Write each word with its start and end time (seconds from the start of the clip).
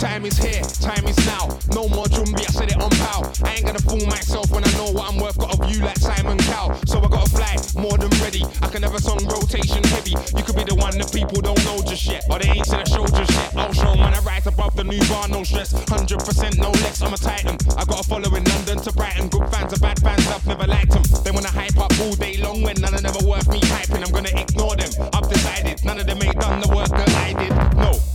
Time 0.00 0.24
is 0.24 0.38
here, 0.38 0.62
time 0.80 1.04
is 1.04 1.16
now. 1.26 1.44
No 1.76 1.86
more 1.86 2.06
Jumbi, 2.06 2.40
I 2.40 2.52
said 2.56 2.72
it 2.72 2.80
on 2.80 2.88
pow. 3.04 3.20
I 3.44 3.56
ain't 3.56 3.66
gonna 3.66 3.84
fool 3.84 4.00
myself 4.06 4.50
when 4.50 4.64
I 4.64 4.72
know 4.72 4.96
what 4.96 5.12
I'm 5.12 5.20
worth. 5.20 5.36
Got 5.36 5.52
a 5.52 5.66
view 5.66 5.84
like 5.84 5.98
Simon 5.98 6.38
Cow. 6.38 6.72
So 6.86 7.04
I 7.04 7.08
gotta 7.08 7.28
fly 7.28 7.60
more 7.76 7.98
than 7.98 8.08
ready. 8.24 8.40
I 8.62 8.68
can 8.72 8.82
have 8.82 8.94
a 8.94 9.00
song 9.00 9.20
rotation 9.28 9.84
heavy. 9.92 10.16
You 10.32 10.42
could 10.42 10.56
be 10.56 10.64
the 10.64 10.74
one 10.74 10.96
that 10.96 11.12
people 11.12 11.42
don't 11.42 11.62
know 11.68 11.84
just 11.84 12.06
yet. 12.08 12.24
Or 12.30 12.38
they 12.38 12.48
ain't 12.48 12.64
seen 12.64 12.80
the 12.80 12.88
show 12.88 13.04
just 13.12 13.28
yet. 13.28 13.56
I'll 13.60 13.74
show 13.76 13.92
when 13.92 14.14
I 14.16 14.20
rise 14.20 14.46
above 14.46 14.74
the 14.74 14.84
new 14.84 15.04
bar, 15.04 15.28
no 15.28 15.44
stress. 15.44 15.74
100% 15.74 16.56
no 16.56 16.70
less, 16.80 17.02
I'm 17.02 17.12
a 17.12 17.18
titan. 17.18 17.60
I 17.76 17.84
got 17.84 18.00
a 18.00 18.04
following 18.08 18.44
London 18.44 18.80
to 18.80 18.92
Brighton. 18.96 19.28
Good 19.28 19.52
fans 19.52 19.76
are 19.76 19.80
bad 19.84 20.00
fans, 20.00 20.26
I've 20.32 20.46
never 20.46 20.66
liked 20.66 20.96
them. 20.96 21.04
They 21.24 21.30
wanna 21.30 21.52
hype 21.52 21.76
up 21.76 21.92
all 22.00 22.16
day 22.16 22.40
long 22.40 22.62
when 22.62 22.80
none 22.80 22.94
of 22.94 23.02
them 23.04 23.12
are 23.20 23.28
worth 23.28 23.48
me 23.52 23.60
hyping. 23.68 24.00
I'm 24.00 24.12
gonna 24.16 24.32
ignore 24.32 24.76
them. 24.76 24.88
I've 25.12 25.28
decided 25.28 25.84
none 25.84 26.00
of 26.00 26.06
them 26.06 26.22
ain't 26.22 26.40
done 26.40 26.64
the 26.64 26.72
work 26.72 26.88
that 26.88 27.12
I 27.20 27.36
did. 27.36 27.52
No. 27.76 28.09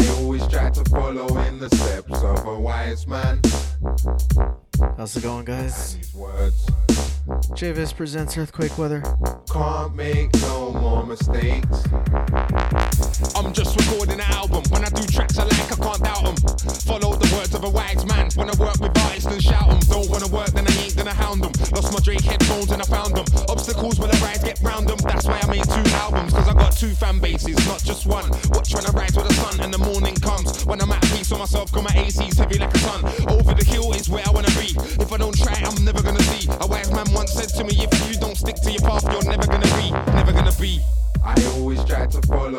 I 0.00 0.08
always 0.20 0.46
try 0.48 0.70
to 0.70 0.84
follow 0.86 1.36
in 1.42 1.58
the 1.58 1.68
steps 1.68 2.22
of 2.22 2.46
a 2.46 2.58
wise 2.58 3.06
man. 3.06 3.40
How's 4.96 5.16
it 5.16 5.22
going, 5.22 5.44
guys? 5.44 5.96
These 5.96 6.14
words 6.14 6.66
JVIZ 7.52 7.96
presents 7.96 8.36
Earthquake 8.36 8.76
Weather. 8.78 9.02
can't 9.52 9.94
make 9.94 10.34
no 10.42 10.72
more 10.72 11.04
mistakes. 11.06 11.84
I'm 13.36 13.52
just 13.52 13.78
recording 13.78 14.14
an 14.14 14.32
album. 14.32 14.62
When 14.70 14.84
I 14.84 14.88
do 14.88 15.06
tracks 15.06 15.38
I 15.38 15.44
like, 15.44 15.72
I 15.72 15.76
can't 15.76 16.02
doubt 16.02 16.24
them. 16.24 16.36
Follow 16.88 17.14
the 17.16 17.34
words 17.36 17.54
of 17.54 17.64
a 17.64 17.70
wise 17.70 18.04
man. 18.06 18.30
Wanna 18.36 18.56
work 18.58 18.80
with 18.80 18.96
artists 19.04 19.26
and 19.26 19.42
shout 19.42 19.68
them. 19.68 19.80
Don't 19.88 20.10
wanna 20.10 20.28
work, 20.28 20.50
then 20.50 20.66
I 20.66 20.72
ain't 20.82 20.96
gonna 20.96 21.14
hound 21.14 21.42
them. 21.44 21.52
Lost 21.72 21.92
my 21.92 22.00
Drake 22.00 22.22
headphones 22.22 22.70
and 22.70 22.82
I 22.82 22.84
found 22.86 23.14
them. 23.14 23.26
Obstacles 23.48 23.98
will 23.98 24.10
arise, 24.10 24.42
get 24.42 24.58
round 24.62 24.88
them. 24.88 24.98
That's 25.02 25.26
why 25.26 25.38
I 25.42 25.46
made 25.46 25.64
two 25.64 25.86
albums. 26.02 26.19
Cause 26.40 26.48
I 26.48 26.54
got 26.54 26.72
two 26.72 26.94
fan 26.94 27.18
bases, 27.18 27.68
not 27.68 27.84
just 27.84 28.06
one. 28.06 28.24
Watch 28.48 28.72
when 28.72 28.86
I 28.86 28.90
rise 28.92 29.14
with 29.14 29.28
the 29.28 29.34
sun 29.34 29.60
and 29.60 29.74
the 29.74 29.76
morning 29.76 30.14
comes. 30.14 30.64
When 30.64 30.80
I'm 30.80 30.90
at 30.90 31.02
peace 31.12 31.30
on 31.32 31.38
myself, 31.38 31.70
got 31.70 31.84
my 31.84 31.92
AC's 32.00 32.38
heavy 32.38 32.58
like 32.58 32.74
a 32.74 32.78
ton. 32.78 33.04
Over 33.28 33.52
the 33.52 33.62
hill 33.62 33.92
is 33.92 34.08
where 34.08 34.26
I 34.26 34.30
wanna 34.30 34.48
be. 34.56 34.72
If 34.96 35.12
I 35.12 35.18
don't 35.18 35.36
try, 35.36 35.60
I'm 35.62 35.84
never 35.84 36.02
gonna 36.02 36.22
see. 36.22 36.48
A 36.62 36.66
wise 36.66 36.90
man 36.92 37.12
once 37.12 37.34
said 37.34 37.50
to 37.58 37.64
me, 37.64 37.76
if 37.84 37.92
you 38.08 38.18
don't 38.18 38.38
stick 38.38 38.56
to 38.56 38.72
your 38.72 38.80
path, 38.80 39.04
you're 39.12 39.30
never 39.30 39.46
gonna 39.46 39.68
be, 39.76 39.90
never 40.16 40.32
gonna 40.32 40.56
be. 40.58 40.80
I 41.22 41.34
always 41.56 41.84
try 41.84 42.06
to 42.06 42.22
follow 42.22 42.49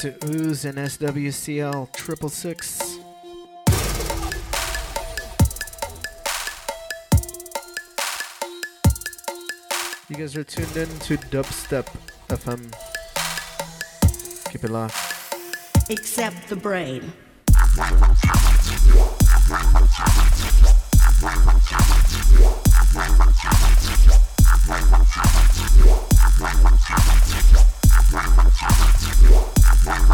to 0.00 0.14
Ooze 0.30 0.64
and 0.64 0.78
SWCL 0.78 1.92
triple 1.92 2.30
six. 2.30 2.96
You 10.08 10.16
guys 10.16 10.34
are 10.38 10.44
tuned 10.44 10.74
in 10.74 10.88
to 11.00 11.18
Dubstep 11.28 11.86
FM. 12.30 12.72
Keep 14.50 14.64
it 14.64 14.70
locked. 14.70 14.96
Except 15.90 16.48
the 16.48 16.56
brain. 16.56 17.12
Can't 29.82 30.10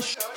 Shut 0.00 0.24
up. 0.24 0.31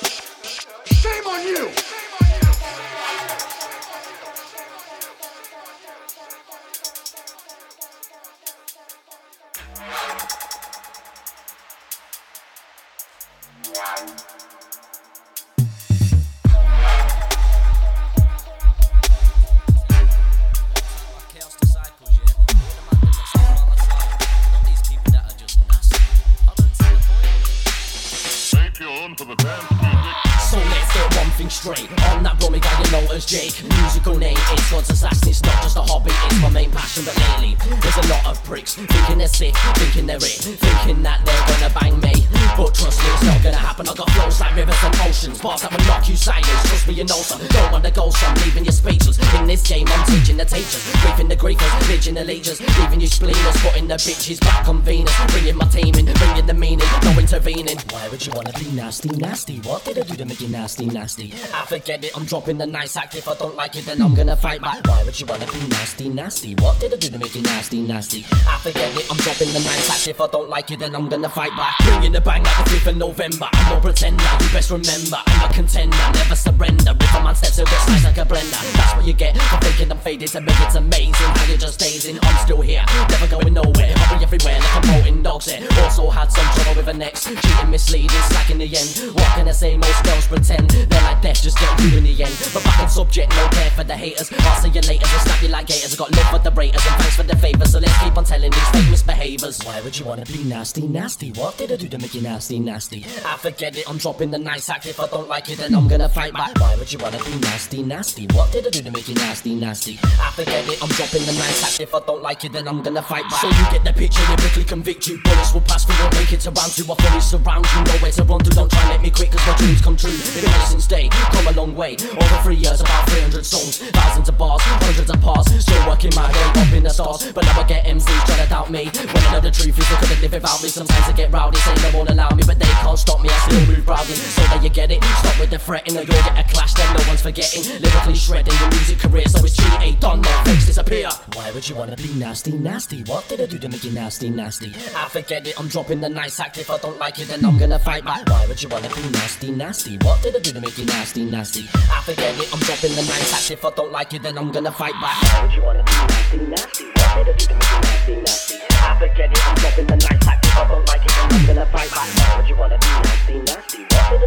Nasty, 60.55 60.85
nasty. 60.85 61.33
I 61.53 61.65
forget 61.65 62.03
it, 62.03 62.14
I'm 62.25 62.29
dropping 62.29 62.57
the 62.57 62.65
nice 62.65 62.97
act. 62.97 63.13
If 63.13 63.27
I 63.27 63.35
don't 63.35 63.55
like 63.55 63.75
it, 63.75 63.85
then 63.85 64.01
I'm 64.01 64.15
gonna 64.15 64.35
fight 64.35 64.59
back. 64.59 64.81
Why 64.87 65.03
would 65.03 65.19
you 65.19 65.27
wanna 65.27 65.45
be 65.45 65.59
nasty, 65.67 66.09
nasty? 66.09 66.55
What 66.55 66.79
did 66.79 66.91
I 66.91 66.97
do 66.97 67.09
to 67.09 67.19
make 67.19 67.35
you 67.35 67.43
nasty, 67.43 67.83
nasty? 67.83 68.25
I 68.49 68.57
forget 68.63 68.97
it, 68.97 69.05
I'm 69.11 69.17
dropping 69.17 69.53
the 69.53 69.59
nice 69.59 69.91
act. 69.91 70.07
If 70.07 70.19
I 70.19 70.25
don't 70.25 70.49
like 70.49 70.71
it, 70.71 70.79
then 70.79 70.95
I'm 70.95 71.07
gonna 71.07 71.29
fight 71.29 71.55
back. 71.55 71.77
Bringing 71.85 72.13
the 72.13 72.21
bang 72.21 72.41
like 72.41 72.57
the 72.65 72.71
5th 72.71 72.87
of 72.87 72.97
November. 72.97 73.47
I'm 73.53 73.75
no 73.75 73.79
pretender, 73.79 74.23
you 74.41 74.49
best 74.49 74.71
remember. 74.71 75.21
I'm 75.27 75.51
a 75.51 75.53
contender, 75.53 75.95
never 76.17 76.35
surrender. 76.35 76.97
If 76.99 77.13
a 77.13 77.21
man 77.21 77.35
to 77.35 77.41
get 77.61 77.81
sliced 77.85 78.05
like 78.05 78.17
a 78.17 78.25
blender, 78.25 78.73
that's 78.73 78.95
what 78.95 79.05
you 79.05 79.13
get 79.13 79.37
for 79.37 79.57
thinking 79.61 79.91
I'm 79.91 79.99
faded 79.99 80.29
to 80.29 80.41
make 80.41 80.59
it 80.59 80.73
amazing. 80.73 81.13
How 81.13 81.45
you're 81.45 81.61
just 81.61 81.79
dazing, 81.79 82.17
I'm 82.23 82.37
still 82.43 82.61
here, 82.61 82.83
never 83.09 83.27
going 83.27 83.53
nowhere. 83.53 83.93
I'll 83.97 84.17
be 84.17 84.25
everywhere 84.25 84.57
like 84.57 84.83
a 84.83 84.87
molting 84.87 85.21
dog's 85.21 85.45
there. 85.45 85.61
Also 85.83 86.09
had 86.09 86.31
some 86.31 86.47
trouble 86.55 86.81
with 86.81 86.87
an 86.87 87.03
ex, 87.03 87.25
cheating, 87.25 87.69
misleading, 87.69 88.09
slack 88.33 88.49
in 88.49 88.57
the 88.57 88.65
end. 88.65 89.13
What 89.13 89.29
can 89.37 89.47
I 89.47 89.51
say? 89.51 89.77
Most 89.77 90.03
girls 90.03 90.25
pretend 90.25 90.71
they're 90.71 91.03
like 91.03 91.21
death, 91.21 91.43
just 91.43 91.59
get 91.59 91.69
in 91.93 92.14
the 92.15 92.23
end. 92.23 92.35
But 92.53 92.79
on 92.79 92.89
subject, 92.89 93.29
no 93.35 93.47
care 93.49 93.69
for 93.71 93.83
the 93.83 93.95
haters. 93.95 94.31
I'll 94.31 94.61
see 94.61 94.69
you 94.69 94.81
later, 94.81 95.05
just 95.05 95.25
snap 95.25 95.41
you 95.41 95.49
like 95.49 95.67
gators. 95.67 95.93
I 95.93 95.97
got 95.97 96.11
love 96.15 96.29
for 96.31 96.39
the 96.39 96.51
raters 96.51 96.85
and 96.85 96.95
thanks 97.01 97.15
for 97.15 97.23
the 97.23 97.35
favors. 97.37 97.71
So 97.71 97.79
let's 97.79 97.97
keep 97.99 98.17
on 98.17 98.23
telling 98.23 98.51
these 98.51 98.69
fake 98.69 98.85
misbehaviors. 98.85 99.65
Why 99.65 99.81
would 99.81 99.97
you 99.97 100.05
wanna 100.05 100.25
be 100.25 100.43
nasty, 100.43 100.87
nasty? 100.87 101.31
What 101.31 101.57
did 101.57 101.71
I 101.71 101.75
do 101.75 101.87
to 101.89 101.97
make 101.97 102.13
you 102.13 102.21
nasty, 102.21 102.59
nasty? 102.59 103.05
I 103.25 103.37
forget 103.37 103.77
it, 103.77 103.89
I'm 103.89 103.97
dropping 103.97 104.31
the 104.31 104.37
nice 104.37 104.69
act. 104.69 104.85
If 104.85 104.99
I 104.99 105.07
don't 105.07 105.27
like 105.27 105.49
it, 105.49 105.57
then 105.57 105.75
I'm 105.75 105.87
gonna 105.87 106.09
fight 106.09 106.33
back. 106.33 106.57
Why 106.59 106.75
would 106.75 106.91
you 106.91 106.99
wanna 106.99 107.23
be 107.23 107.35
nasty, 107.39 107.83
nasty? 107.83 108.27
What 108.33 108.51
did 108.51 108.67
I 108.67 108.69
do 108.69 108.81
to 108.81 108.91
make 108.91 109.07
you 109.07 109.15
nasty, 109.15 109.55
nasty? 109.55 109.99
I 110.19 110.31
forget 110.31 110.67
it, 110.67 110.81
I'm 110.81 110.89
dropping 110.89 111.25
the 111.25 111.33
nice 111.33 111.63
act. 111.63 111.79
If 111.79 111.93
I 111.93 111.99
don't 111.99 112.21
like 112.21 112.43
it, 112.45 112.53
then 112.53 112.67
I'm 112.67 112.81
gonna 112.81 113.01
fight 113.01 113.23
back. 113.29 113.41
So 113.41 113.47
you 113.47 113.65
get 113.71 113.83
the 113.83 113.93
picture, 113.93 114.23
lyrically 114.29 114.63
convict 114.63 115.07
you. 115.07 115.21
Bullets 115.23 115.53
will 115.53 115.61
pass 115.61 115.85
through, 115.85 115.95
won't 116.01 116.13
make 116.15 116.31
it 116.31 116.45
around 116.45 116.77
you. 116.77 116.85
I 116.85 116.95
fully 116.95 117.21
surround 117.21 117.65
you, 117.73 117.83
nowhere 117.93 118.11
to 118.11 118.23
run 118.23 118.39
to. 118.39 118.49
Don't 118.51 118.71
try 118.71 118.81
and 118.81 118.89
let 118.91 119.01
me 119.01 119.09
quit, 119.09 119.31
cause 119.31 119.45
my 119.47 119.57
dreams 119.57 119.81
come 119.81 119.97
true. 119.97 120.11
Been 120.11 120.65
since 120.65 120.87
day, 120.87 121.09
come 121.09 121.47
a 121.47 121.51
long 121.51 121.75
way. 121.75 121.97
Over 122.11 122.37
three 122.43 122.55
years, 122.55 122.81
about 122.81 123.09
300 123.09 123.45
songs, 123.45 123.77
thousands 123.89 124.29
of 124.29 124.37
bars, 124.37 124.61
hundreds 124.61 125.09
of 125.09 125.21
bars. 125.21 125.45
Still 125.63 125.87
working 125.87 126.11
my 126.15 126.29
way 126.31 126.61
up 126.61 126.73
in 126.73 126.83
the 126.83 126.89
stars, 126.89 127.31
but 127.31 127.43
now 127.45 127.61
I 127.61 127.63
get 127.63 127.85
MCs 127.85 128.25
trying 128.25 128.43
to 128.43 128.49
doubt 128.49 128.69
me. 128.69 128.85
When 128.85 129.23
I 129.23 129.31
know 129.33 129.39
the 129.41 129.51
truth 129.51 129.77
is 129.79 129.89
they 129.89 129.95
couldn't 129.95 130.21
live 130.21 130.33
without 130.33 130.61
me. 130.61 130.69
Sometimes 130.69 131.07
I 131.07 131.13
get 131.13 131.31
rowdy, 131.31 131.57
saying 131.57 131.79
they 131.81 131.97
won't 131.97 132.09
allow 132.09 132.29
me, 132.29 132.43
but 132.45 132.59
they 132.59 132.65
can't 132.65 132.99
stop 132.99 133.21
me. 133.21 133.29
I 133.29 133.37
still 133.49 133.65
move 133.67 133.85
proudly, 133.85 134.15
so 134.15 134.41
that 134.43 134.63
you 134.63 134.69
get 134.69 134.91
it. 134.91 135.03
Stop 135.03 135.39
with 135.39 135.49
the 135.49 135.59
fretting, 135.59 135.97
or 135.97 136.01
you'll 136.01 136.23
get 136.23 136.37
a 136.37 136.43
clash. 136.51 136.73
Then 136.73 136.93
no 136.95 137.03
one's 137.07 137.21
forgetting. 137.21 137.63
Lyrically 137.81 138.15
shredding 138.15 138.53
your 138.59 138.69
music 138.69 138.99
career, 138.99 139.25
so 139.27 139.43
it's 139.43 139.55
GA 139.55 139.91
done. 139.99 140.21
No 140.21 140.29
fakes 140.45 140.65
disappear. 140.65 141.09
Why 141.33 141.51
would 141.51 141.67
you 141.67 141.75
wanna 141.75 141.95
be 141.95 142.13
nasty, 142.15 142.51
nasty? 142.51 143.03
What 143.03 143.27
did 143.27 143.41
I 143.41 143.45
do 143.45 143.57
to 143.59 143.69
make 143.69 143.83
you 143.83 143.91
nasty, 143.91 144.29
nasty? 144.29 144.73
I 144.95 145.07
forget 145.09 145.47
it. 145.47 145.59
I'm 145.59 145.67
dropping 145.67 146.01
the 146.01 146.09
nice 146.09 146.39
act. 146.39 146.57
If 146.57 146.69
I 146.69 146.77
don't 146.77 146.97
like 146.99 147.19
it, 147.19 147.27
then 147.27 147.43
I'm 147.45 147.57
gonna 147.57 147.79
fight 147.79 148.05
back. 148.05 148.27
Why 148.29 148.45
would 148.47 148.61
you 148.61 148.69
wanna 148.69 148.89
be 148.89 149.01
nasty, 149.09 149.51
nasty? 149.51 149.97
What 149.99 150.21
did 150.21 150.35
I 150.35 150.39
do 150.39 150.51
to 150.51 150.61
make 150.61 150.77
you 150.77 150.85
nasty, 150.85 151.25
nasty? 151.25 151.67
I 151.89 151.94
forget 152.01 152.37
it. 152.37 152.53
I'm 152.53 152.59
dropping 152.59 152.95
the 152.95 153.03
nice 153.03 153.33
act. 153.33 153.51
If 153.51 153.65
I 153.65 153.71
don't 153.71 153.91
like 153.91 154.13
it, 154.13 154.23
then 154.23 154.37
I'm 154.37 154.51
gonna 154.51 154.71
fight 154.71 154.93
back. 155.01 155.17
Would 155.43 155.53
you 155.53 155.63
wanna 155.63 155.83
be 155.83 155.91
nasty, 155.91 156.37
nasty? 156.37 156.85
What 156.85 157.27
I 157.27 157.33
do 157.33 157.45
you 157.45 157.55
nasty, 157.55 158.15
nasty? 158.15 158.55
I 158.71 158.99
forget 158.99 159.31
it. 159.31 159.47
I'm 159.47 159.55
dropping 159.55 159.87
the 159.87 159.95
nice 159.95 160.27
act. 160.27 160.45
If 160.45 160.57
I 160.57 160.67
don't 160.67 160.87
like 160.87 161.05
it, 161.05 161.11
then 161.15 161.31
I'm 161.31 161.45
gonna 161.45 161.65
fight 161.67 161.91
back. 161.91 162.37
Would 162.37 162.47
you 162.49 162.55
wanna 162.55 162.77
be 162.77 162.87
nasty, 162.87 163.33
nasty? 163.39 163.83
What 163.83 164.11
I 164.11 164.17
do 164.17 164.25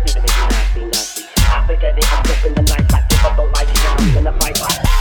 nasty, 0.49 0.85
nasty? 0.85 1.25
I 1.39 1.67
forget 1.67 1.99
it. 1.99 2.13
I'm 2.13 2.23
the. 2.23 2.63
If 3.13 3.25
I 3.25 3.37
don't 3.37 3.53
like 3.53 3.69
it, 3.69 3.75
then 3.75 3.99
I'm 3.99 4.15
gonna 4.15 4.33
fight 4.41 4.55
back. 4.55 4.99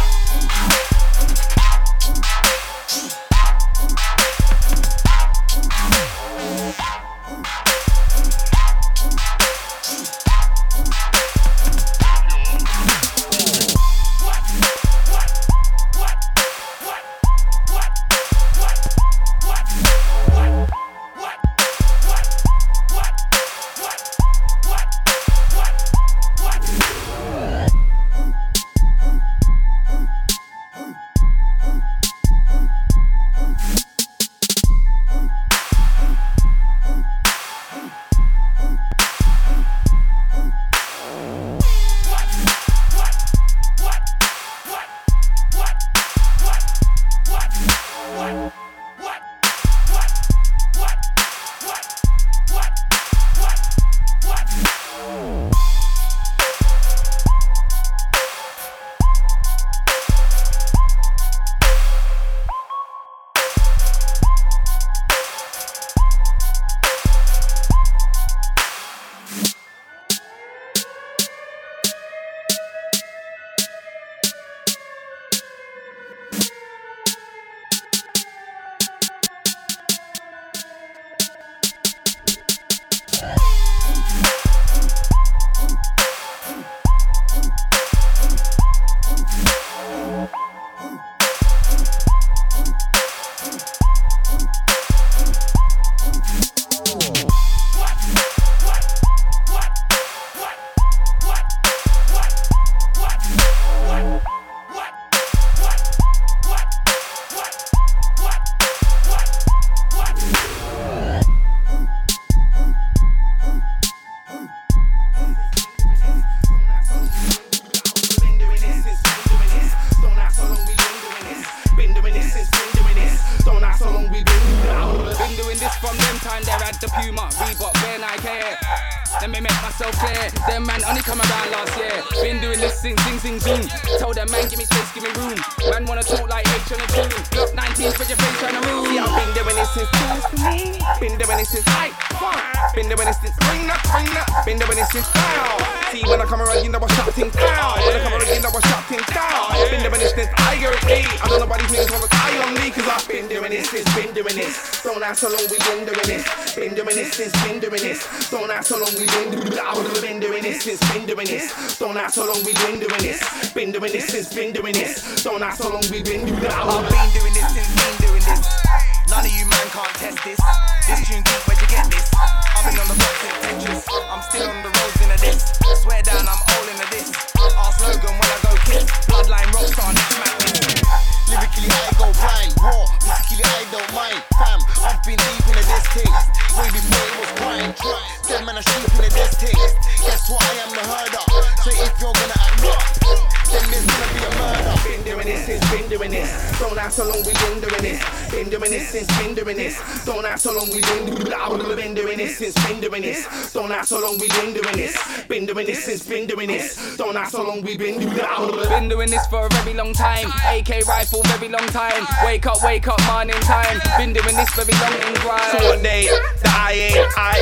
Don't 203.54 203.72
ask 203.72 203.90
how 203.90 204.02
long 204.02 204.20
we 204.20 204.28
been 204.30 204.54
doing 204.54 204.76
this. 204.76 205.26
Been 205.28 205.46
doing 205.46 205.66
this 205.66 205.84
since 205.84 206.08
been 206.08 206.28
doing 206.28 206.48
this. 206.48 206.98
Don't 206.98 207.16
ask 207.16 207.36
how 207.36 207.44
long 207.46 207.62
we 207.62 207.78
been 207.78 208.00
doing 208.00 208.16
this. 208.16 208.68
Been 208.68 208.90
doing 208.90 209.10
this 209.10 209.26
for 209.28 209.46
a 209.46 209.50
very 209.50 209.74
long 209.74 209.94
time. 209.94 210.28
AK 210.48 210.88
rifle, 210.88 211.22
very 211.24 211.50
long 211.50 211.68
time. 211.68 212.06
Wake 212.26 212.46
up, 212.46 212.64
wake 212.64 212.88
up, 212.88 213.00
morning 213.08 213.40
time. 213.42 213.80
Been 213.98 214.14
doing 214.14 214.36
this 214.36 214.50
very 214.54 214.74
long 214.80 215.08
in 215.08 215.14
grind. 215.22 215.58
So 215.58 215.70
what 215.70 215.84
day 215.84 216.08
that 216.44 216.56
I 216.56 216.72
ain't 216.74 217.18
I? 217.18 217.38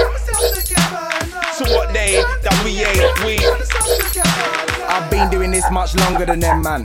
So 1.53 1.65
what 1.75 1.93
day 1.93 2.24
that 2.43 2.62
we 2.63 2.83
ain't 2.83 3.25
we? 3.25 3.39
I've 4.88 5.09
been 5.09 5.29
doing 5.29 5.51
this 5.51 5.69
much 5.71 5.95
longer 5.95 6.25
than 6.25 6.39
them, 6.39 6.62
man. 6.62 6.83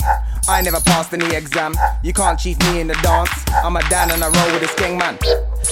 I 0.49 0.63
never 0.63 0.81
passed 0.81 1.13
any 1.13 1.35
exam. 1.35 1.75
You 2.03 2.13
can't 2.13 2.39
cheat 2.39 2.59
me 2.65 2.81
in 2.81 2.89
the 2.89 2.95
dance. 3.03 3.31
I'm 3.63 3.77
a 3.77 3.83
Dan 3.89 4.11
and 4.11 4.25
I 4.25 4.29
roll 4.29 4.53
with 4.59 4.71
a 4.71 4.75
king 4.77 4.99
man. 4.99 5.19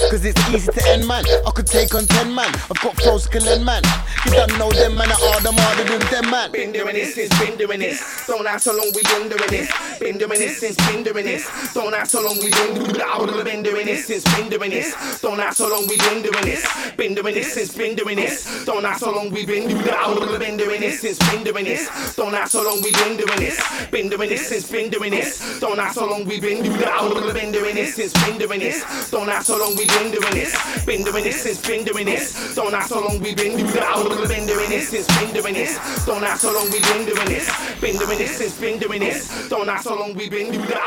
Cause 0.09 0.25
it's 0.25 0.39
easy 0.49 0.71
to 0.71 0.87
end, 0.89 1.07
man. 1.07 1.25
I 1.45 1.51
could 1.51 1.67
take 1.67 1.93
on 1.93 2.05
10 2.05 2.33
man. 2.33 2.53
I've 2.69 2.81
got 2.81 2.95
flows 2.97 3.27
can 3.27 3.45
end, 3.47 3.65
man. 3.65 3.83
You 4.25 4.31
don't 4.31 4.57
know 4.57 4.71
them, 4.71 4.95
man. 4.95 5.11
I 5.11 5.17
are 5.33 5.41
them 5.41 5.55
harder 5.57 5.83
than 5.83 5.99
them, 6.09 6.31
man. 6.31 6.51
Been 6.51 6.71
doing 6.71 6.95
this 6.95 7.15
since 7.15 7.37
been 7.39 7.57
doing 7.57 7.79
this. 7.79 8.27
Don't 8.27 8.47
ask 8.47 8.65
how 8.65 8.77
long 8.77 8.91
we 8.95 9.03
been 9.03 9.29
doing 9.29 9.49
this. 9.49 9.69
Been 9.99 10.17
doing 10.17 10.39
this 10.39 10.59
since 10.59 10.77
been 10.87 11.03
doing 11.03 11.25
this. 11.25 11.73
Don't 11.73 11.93
ask 11.93 12.13
how 12.13 12.23
long 12.23 12.37
we 12.39 12.49
been 12.49 12.73
doing 12.75 12.93
this. 12.93 13.01
I 13.03 13.17
would've 13.19 13.43
been 13.45 13.63
doing 13.63 13.85
this 13.85 14.05
since 14.05 14.23
been 14.35 14.49
doing 14.49 14.71
this. 14.71 15.21
Don't 15.21 15.39
ask 15.39 15.57
how 15.59 15.69
long 15.69 15.87
we 15.87 15.97
been 15.97 16.21
doing 16.21 16.45
this. 16.45 16.65
Been 16.95 17.15
doing 17.15 17.33
this 17.33 17.53
since 17.53 17.75
been 17.75 17.95
doing 17.95 18.15
this. 18.15 18.65
Don't 18.65 18.85
ask 18.85 19.05
how 19.05 19.11
long 19.13 19.31
we 19.31 19.45
been 19.45 19.67
doing 19.67 19.83
this. 19.83 19.93
I 19.93 20.13
would've 20.13 20.39
been 20.39 20.57
doing 20.57 20.81
this 20.81 21.01
since 21.01 21.19
been 21.29 21.43
doing 21.43 21.65
this. 21.65 22.15
Don't 22.15 22.33
ask 22.33 22.53
how 22.53 22.63
long 22.63 22.81
we 22.81 22.91
been 22.91 23.17
doing 23.17 23.39
this. 23.39 23.89
Been 23.91 24.09
doing 24.09 24.29
this 24.29 24.47
since 24.47 24.69
been 24.71 24.89
doing 24.89 25.11
this. 25.11 25.59
Don't 25.59 25.79
ask 25.79 25.99
how 25.99 26.09
long 26.09 26.25
we 26.25 26.39
been 26.39 26.63
doing 26.63 26.77
this. 26.77 27.33
Been 27.33 27.51
doing 27.51 27.75
this 27.75 27.95
since 27.95 28.13
been 28.25 28.37
doing 28.37 28.59
this. 28.59 29.11
Don't 29.11 29.29
ask 29.29 29.47
how 29.49 29.59
long 29.59 29.75
we 29.79 29.85
been 29.87 30.11
doing 30.11 30.33
this. 30.33 30.85
Been 30.85 31.03
doing 31.03 31.23
this 31.23 31.41
since 31.41 31.65
been 31.65 31.85
doing 31.85 32.05
this. 32.05 32.53
Don't 32.53 32.73
ask 32.73 32.93
how 32.93 33.01
long 33.01 33.19
we 33.21 33.33
been 33.33 33.55
doing 33.55 33.77
this. 33.77 34.27
Been 34.27 34.45
doing 34.45 34.69
this 34.69 34.89
since 34.89 35.07
been 35.07 35.33
doing 35.33 35.53
this. 35.53 36.05
Don't 36.05 36.23
ask 36.23 36.43
how 36.43 36.53
long 36.53 36.69
we 36.69 36.81
been 36.81 37.05
doing 37.05 37.27
this. 37.27 37.47
Been 37.79 37.97
doing 37.97 38.17
this 38.17 38.37
since 38.37 38.59
been 38.59 38.77
doing 38.77 38.99
this. 38.99 39.47
Don't 39.47 39.69
ask 39.69 39.87
how 39.87 39.97
long 39.97 40.13
we 40.15 40.29
been 40.29 40.51
doing 40.51 40.67
this. 40.67 40.79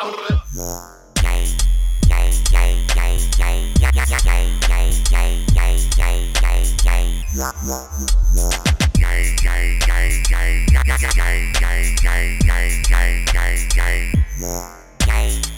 I 15.05 15.52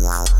Wow. 0.00 0.39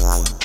Don't 0.00 0.39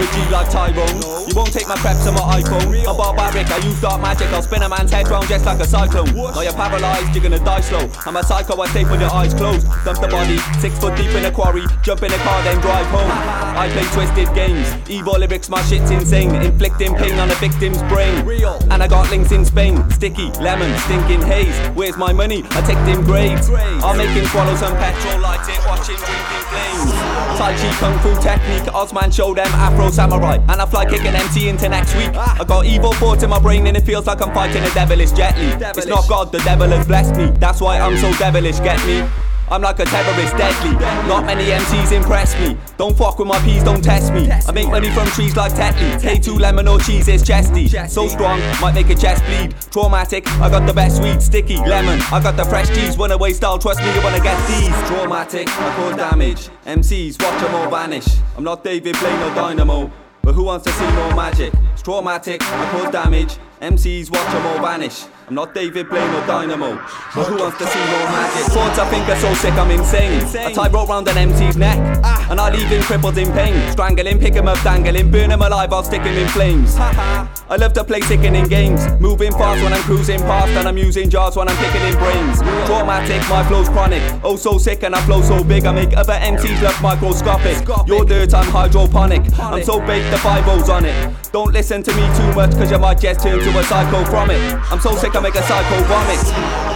a 0.00 0.06
G 0.14 0.30
like 0.30 0.50
Tyrone. 0.50 1.02
You 1.28 1.34
won't 1.34 1.52
take 1.52 1.68
my 1.68 1.76
craps 1.76 2.06
on 2.06 2.14
my 2.14 2.40
iPhone. 2.40 2.72
I'm 2.86 2.96
barbaric, 2.96 3.50
I 3.50 3.58
use 3.58 3.80
dark 3.80 4.00
magic. 4.00 4.28
I'll 4.28 4.42
spin 4.42 4.62
a 4.62 4.68
man's 4.68 4.90
head 4.90 5.08
round 5.08 5.28
just 5.28 5.44
like 5.44 5.60
a 5.60 5.66
cyclone. 5.66 6.14
Now 6.14 6.40
you're 6.40 6.52
paralyzed, 6.52 7.14
you're 7.14 7.22
gonna 7.22 7.42
die 7.42 7.60
slow. 7.60 7.88
I'm 8.06 8.16
a 8.16 8.22
psycho, 8.22 8.60
I 8.60 8.68
stay 8.68 8.84
with 8.84 9.00
your 9.00 9.12
eyes 9.12 9.34
closed. 9.34 9.66
Dump 9.84 10.00
the 10.00 10.08
body, 10.08 10.38
six 10.60 10.78
foot 10.78 10.96
deep 10.96 11.10
in 11.10 11.24
a 11.24 11.30
quarry. 11.30 11.64
Jump 11.82 12.02
in 12.02 12.12
a 12.12 12.18
car, 12.18 12.42
then 12.42 12.60
drive 12.60 12.86
home. 12.86 13.10
I 13.58 13.68
play 13.72 13.84
twisted 13.92 14.34
games. 14.34 14.68
Evil 14.88 15.18
lyrics, 15.18 15.48
my 15.48 15.62
shit's 15.62 15.90
insane. 15.90 16.34
Inflicting 16.36 16.94
pain 16.94 17.18
on 17.18 17.30
a 17.30 17.34
victim's 17.34 17.82
brain. 17.84 18.24
Real. 18.24 18.58
And 18.70 18.82
I 18.82 18.88
got 18.88 19.10
links 19.10 19.32
in 19.32 19.44
Spain. 19.44 19.88
Sticky, 19.90 20.30
lemon, 20.40 20.76
stinking 20.80 21.22
haze. 21.22 21.56
Where's 21.74 21.96
my 21.96 22.12
money? 22.12 22.44
I 22.50 22.60
take 22.62 22.78
them 22.86 23.04
grades. 23.04 23.50
I'll 23.82 23.96
make 23.96 24.10
him 24.10 24.24
swallow 24.26 24.54
some 24.56 24.76
petrol, 24.76 25.20
light 25.20 25.46
it, 25.48 25.58
watch 25.66 25.88
him 25.88 25.96
drinking 25.96 26.44
flames. 26.50 26.92
Tai 27.38 27.54
Chi 27.54 27.70
Kung 27.78 27.98
Fu 28.00 28.20
technique, 28.20 28.74
Osman 28.74 29.10
show 29.10 29.34
them 29.34 29.46
Afro 29.52 29.87
Samurai. 29.92 30.36
And 30.48 30.60
I 30.60 30.66
fly 30.66 30.84
kicking 30.86 31.14
MC 31.14 31.48
into 31.48 31.68
next 31.68 31.94
week. 31.96 32.14
I 32.14 32.44
got 32.44 32.64
evil 32.66 32.92
thoughts 32.94 33.22
in 33.22 33.30
my 33.30 33.38
brain 33.38 33.66
and 33.66 33.76
it 33.76 33.82
feels 33.82 34.06
like 34.06 34.20
I'm 34.20 34.32
fighting 34.32 34.62
a 34.62 34.70
devilish 34.70 35.12
Jet. 35.12 35.34
It's 35.76 35.86
not 35.86 36.08
God, 36.08 36.32
the 36.32 36.38
devil 36.38 36.68
has 36.68 36.86
blessed 36.86 37.16
me. 37.16 37.26
That's 37.38 37.60
why 37.60 37.78
I'm 37.78 37.96
so 37.98 38.12
devilish, 38.18 38.58
get 38.60 38.84
me? 38.86 39.06
I'm 39.50 39.62
like 39.62 39.78
a 39.78 39.84
terrorist, 39.84 40.36
deadly. 40.36 40.72
Not 41.08 41.24
many 41.24 41.44
MCs 41.46 41.92
impress 41.92 42.38
me. 42.40 42.56
Don't 42.76 42.96
fuck 42.96 43.18
with 43.18 43.28
my 43.28 43.38
peas, 43.40 43.64
don't 43.64 43.82
test 43.82 44.12
me. 44.12 44.30
I 44.30 44.52
make 44.52 44.68
money 44.68 44.90
from 44.90 45.06
trees 45.08 45.36
like 45.36 45.52
Tetley. 45.52 46.00
K2 46.00 46.38
lemon 46.38 46.68
or 46.68 46.78
cheese 46.78 47.08
is 47.08 47.22
chesty. 47.22 47.68
So 47.88 48.08
strong, 48.08 48.40
might 48.60 48.74
make 48.74 48.90
a 48.90 48.94
chest 48.94 49.24
bleed. 49.24 49.54
Traumatic, 49.70 50.26
I 50.40 50.50
got 50.50 50.66
the 50.66 50.74
best 50.74 51.02
weed. 51.02 51.22
Sticky, 51.22 51.56
lemon, 51.56 52.00
I 52.12 52.22
got 52.22 52.36
the 52.36 52.44
fresh 52.44 52.68
cheese. 52.68 52.96
Runaway 52.98 53.32
style, 53.32 53.58
trust 53.58 53.80
me, 53.80 53.94
you 53.94 54.02
wanna 54.02 54.20
get 54.20 54.36
these. 54.48 54.88
Traumatic, 54.88 55.48
I 55.48 55.76
cause 55.76 55.96
damage. 55.96 56.48
MCs, 56.66 57.22
watch 57.22 57.42
them 57.42 57.54
all 57.54 57.70
vanish. 57.70 58.06
I'm 58.36 58.44
not 58.44 58.62
David 58.62 58.98
Blaine 58.98 59.22
or 59.22 59.34
Dynamo. 59.34 59.90
But 60.22 60.34
who 60.34 60.44
wants 60.44 60.66
to 60.66 60.72
see 60.72 60.92
more 60.92 61.14
magic? 61.14 61.54
It's 61.72 61.82
traumatic, 61.82 62.42
I 62.42 62.70
cause 62.70 62.92
damage. 62.92 63.38
MCs 63.62 64.10
watch 64.10 64.30
them 64.30 64.46
all 64.46 64.60
vanish. 64.60 65.06
I'm 65.28 65.34
not 65.34 65.54
David 65.54 65.90
Blaine 65.90 66.14
or 66.14 66.26
Dynamo. 66.26 66.76
But 67.14 67.24
who 67.26 67.36
wants 67.36 67.58
to 67.58 67.66
see 67.66 67.78
more 67.78 68.08
magic? 68.08 68.50
Thoughts 68.50 68.78
I 68.78 68.88
think 68.88 69.06
are 69.10 69.20
so 69.20 69.34
sick, 69.34 69.52
I'm 69.52 69.70
insane. 69.70 70.22
I 70.22 70.52
tie 70.54 70.70
rope 70.70 70.88
round 70.88 71.06
an 71.06 71.18
MC's 71.18 71.58
neck. 71.58 71.76
Ah. 72.02 72.26
And 72.30 72.40
I 72.40 72.50
leave 72.50 72.68
him 72.68 72.80
crippled 72.80 73.18
in 73.18 73.30
pain. 73.32 73.70
Strangling, 73.70 74.18
pick 74.20 74.32
him 74.32 74.48
up, 74.48 74.56
dangling, 74.62 75.10
burn 75.10 75.30
him 75.30 75.42
alive, 75.42 75.70
I'll 75.70 75.84
stick 75.84 76.00
him 76.00 76.16
in 76.16 76.26
flames. 76.28 76.76
I 76.78 77.56
love 77.56 77.74
to 77.74 77.84
play 77.84 78.00
sickening 78.00 78.46
games. 78.46 78.80
Moving 79.00 79.32
fast 79.32 79.62
when 79.62 79.74
I'm 79.74 79.82
cruising 79.82 80.20
past, 80.20 80.48
and 80.52 80.66
I'm 80.66 80.78
using 80.78 81.10
jars 81.10 81.36
when 81.36 81.46
I'm 81.46 81.56
picking 81.58 81.86
in 81.86 81.94
brains. 81.98 82.40
Traumatic, 82.64 83.20
my 83.28 83.46
flow's 83.48 83.68
chronic. 83.68 84.02
Oh, 84.24 84.36
so 84.36 84.56
sick, 84.56 84.82
and 84.82 84.94
I 84.94 85.00
flow 85.02 85.20
so 85.20 85.44
big, 85.44 85.66
I 85.66 85.72
make 85.72 85.94
other 85.94 86.14
MCs 86.14 86.62
look 86.62 86.80
microscopic. 86.80 87.68
Your 87.86 88.06
dirt, 88.06 88.32
I'm 88.32 88.46
hydroponic. 88.46 89.22
I'm 89.38 89.62
so 89.62 89.78
baked, 89.80 90.10
the 90.10 90.16
five 90.18 90.48
O's 90.48 90.70
on 90.70 90.86
it. 90.86 91.14
Don't 91.32 91.52
listen 91.52 91.82
to 91.82 91.90
me 91.92 92.02
too 92.16 92.34
much, 92.34 92.52
cause 92.52 92.70
you 92.70 92.78
might 92.78 92.98
just 92.98 93.20
turn 93.20 93.38
to 93.38 93.58
a 93.58 93.62
psycho 93.62 94.02
from 94.06 94.30
it. 94.30 94.40
I'm 94.72 94.80
so 94.80 94.96
sick, 94.96 95.14
I 95.18 95.20
make 95.20 95.34
a 95.34 95.42
psycho 95.42 95.82
vomit. 95.90 96.22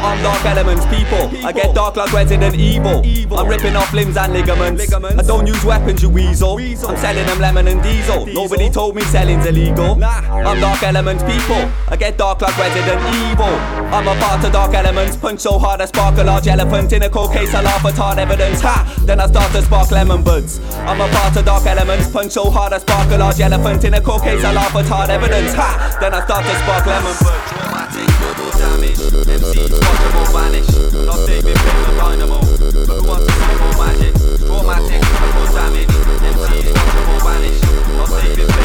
I'm 0.03 0.21
dark 0.21 0.45
elements, 0.45 0.85
people. 0.87 1.31
I 1.47 1.53
get 1.53 1.77
dark 1.77 1.95
like 1.95 2.13
Resident 2.13 2.57
Evil. 2.57 2.99
I'm 3.39 3.47
ripping 3.47 3.77
off 3.77 3.93
limbs 3.93 4.17
and 4.17 4.33
ligaments. 4.33 4.93
I 4.93 5.23
don't 5.23 5.47
use 5.47 5.65
weapons, 5.65 6.03
you 6.03 6.09
weasel. 6.11 6.59
I'm 6.59 6.97
selling 6.97 7.25
them 7.25 7.39
lemon 7.39 7.69
and 7.69 7.81
diesel. 7.81 8.27
Nobody 8.27 8.69
told 8.69 8.97
me 8.97 9.03
selling's 9.03 9.47
illegal. 9.47 9.93
I'm 10.03 10.59
dark 10.59 10.83
elements, 10.83 11.23
people. 11.23 11.71
I 11.87 11.95
get 11.97 12.19
dark 12.19 12.43
like 12.43 12.59
Resident 12.59 12.99
Evil. 13.31 13.55
I'm 13.95 14.09
a 14.09 14.21
part 14.21 14.45
of 14.45 14.53
dark 14.53 14.75
elements. 14.75 15.17
Punch 15.17 15.39
so 15.39 15.57
hard 15.57 15.81
I 15.81 15.85
spark 15.85 16.19
a 16.19 16.25
large 16.25 16.49
elephant 16.49 16.93
in 16.93 17.03
a 17.03 17.09
cold 17.09 17.33
case. 17.33 17.55
I 17.55 17.63
laugh 17.63 17.85
at 17.85 17.95
hard 17.95 18.19
evidence. 18.19 18.61
Ha! 18.63 18.93
Then 19.07 19.21
I 19.21 19.29
start 19.29 19.53
to 19.53 19.63
spark 19.63 19.93
lemon 19.93 20.25
buds. 20.25 20.59
I'm 20.81 21.01
a 21.01 21.07
part 21.15 21.37
of 21.37 21.45
dark 21.45 21.65
elements. 21.67 22.11
Punch 22.11 22.33
so 22.33 22.51
hard 22.51 22.73
I 22.73 22.79
spark 22.79 23.09
a 23.13 23.19
large 23.19 23.39
elephant 23.39 23.85
in 23.85 23.95
a 23.95 24.01
cold 24.01 24.23
case. 24.23 24.43
I 24.43 24.53
laugh 24.53 24.75
at 24.75 24.87
hard 24.87 25.11
evidence. 25.11 25.55
Ha! 25.55 25.97
Then 26.01 26.13
I 26.13 26.25
start 26.25 26.45
to 26.45 26.55
spark 26.57 26.87
lemon 26.87 27.15
buds. 27.23 28.12
Damage. 28.59 28.99
MCs 28.99 29.73
watch 29.73 29.99
them 30.03 30.17
all 30.17 30.31
vanish. 30.33 30.69
Not 30.93 31.27
David 31.27 31.57
Blaine 31.57 31.89
or 31.89 31.97
Dynamo. 31.97 32.39
But 32.39 32.97
who 33.01 33.07
wants 33.09 33.27
to 33.27 33.33
see 33.33 33.57
more 33.59 33.77
magic? 33.81 34.13
Traumatic, 34.43 35.03
double 35.03 35.49
damage. 35.53 35.89
MCs 36.23 36.69
watch 36.73 36.93
them 36.93 37.11
all 37.13 37.21
vanish. 37.23 37.61
Not 37.97 38.11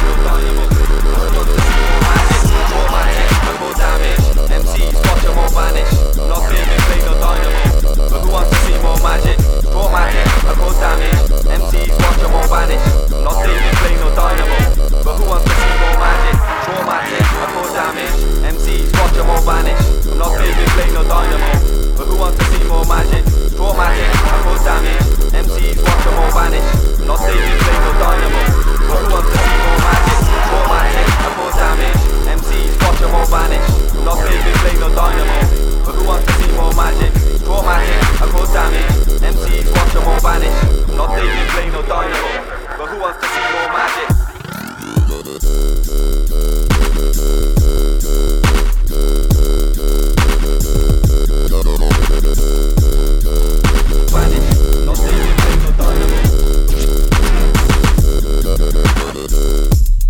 or 0.07 0.19
Dynamo. 0.27 0.65
Who 0.67 1.09
wants 1.15 1.47
to 1.47 1.59
see 1.63 1.81
more 1.87 2.03
magic? 2.03 2.47
Traumatic, 2.67 3.29
double 3.47 3.73
damage. 3.77 4.23
MCs 4.51 4.95
watch 5.07 5.21
them 5.23 5.37
all 5.39 5.51
vanish. 5.55 5.91
Not 6.17 6.43
David 6.51 6.79
Blaine 6.87 7.07
or 7.07 7.17
Dynamo. 7.17 7.63
But 8.07 8.19
who 8.21 8.29
wants 8.31 8.49
to 8.51 8.57
see 8.67 8.77
more 8.83 8.99
magic? 9.01 9.37
Traumatic, 9.71 10.27
double 10.43 10.73
damage. 10.77 11.21
MCs 11.47 11.93
watch 11.97 12.19
them 12.21 12.33
all 12.35 12.47
vanish. 12.47 12.85
Not 13.09 13.37
David 13.45 13.73
Blaine 13.79 14.03
or 14.03 14.13
Dynamo. 14.13 14.57
But 15.03 15.15
who 15.17 15.25
wants 15.31 15.45
to 15.47 15.53
see 15.55 15.75
more 15.79 15.97
magic? 15.97 16.35
Traumatic, 16.67 17.23
double 17.39 17.67
damage. 17.71 18.26
MCs 18.47 18.87
watch 18.95 19.13
them 19.13 19.29
all 19.29 19.43
vanish. 19.43 19.75
Not 20.15 20.31
David 20.39 20.69
Blaine 20.75 20.95
or 20.95 21.03
Dynamo. 21.03 21.51
But 21.99 22.07
who 22.07 22.15
wants 22.15 22.39
to 22.39 22.45
see 22.47 22.63
more 22.67 22.85
magic? 22.87 23.23
Traumatic, 23.55 24.07
double 24.23 24.59
damage. 24.63 25.03
MCs 25.35 25.77
watch 25.83 26.01
them 26.07 26.15
all 26.15 26.31
vanish. 26.31 26.67
Not 27.03 27.19
David 27.27 27.57
Blaine 27.59 27.83
or 27.83 27.95
Dynamo. 27.99 28.41
But 28.87 28.99
who 29.03 29.07
wants 29.11 29.29
to 29.31 29.37
see 29.37 29.57
more 29.67 29.79
magic? 29.83 30.19
Traumatic, 30.47 31.07
double 31.19 31.51
damage. 31.59 31.99
MCs 32.39 32.73
watch 32.83 32.99
them 33.03 33.13
all 33.15 33.27
vanish. 33.27 33.67
Not 34.07 34.17
David 34.23 34.57
Dynamo. 34.97 35.37
But 35.85 35.93
who 35.93 36.03
wants 36.07 36.25
to 36.25 36.33
see 36.41 36.51
more 36.57 36.73
magic? 36.73 37.11
Traumatic, 37.45 38.01
double 38.17 38.47
damage. 38.47 38.89
MCs 39.21 39.67
watch 39.75 39.91
them 39.93 40.07
all 40.07 40.19
vanish. 40.19 40.57
Not 40.95 41.09
David 41.13 41.47
Blaine 41.53 41.75
or 41.75 41.83
Dynamo. 41.83 42.31
But 42.77 42.87
who 42.89 42.97
wants 42.99 43.19
to 43.21 43.27
see 43.27 43.45
more 43.53 43.69
magic? 43.75 44.17
Vanish. 54.09 54.57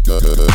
Not 0.08 0.22
David 0.24 0.47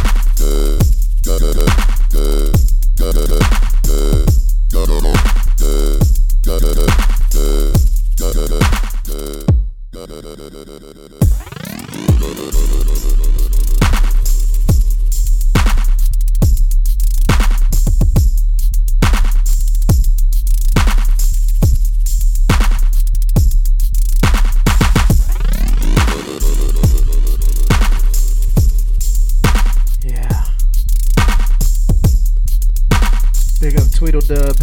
Tweedledub. 34.32 34.56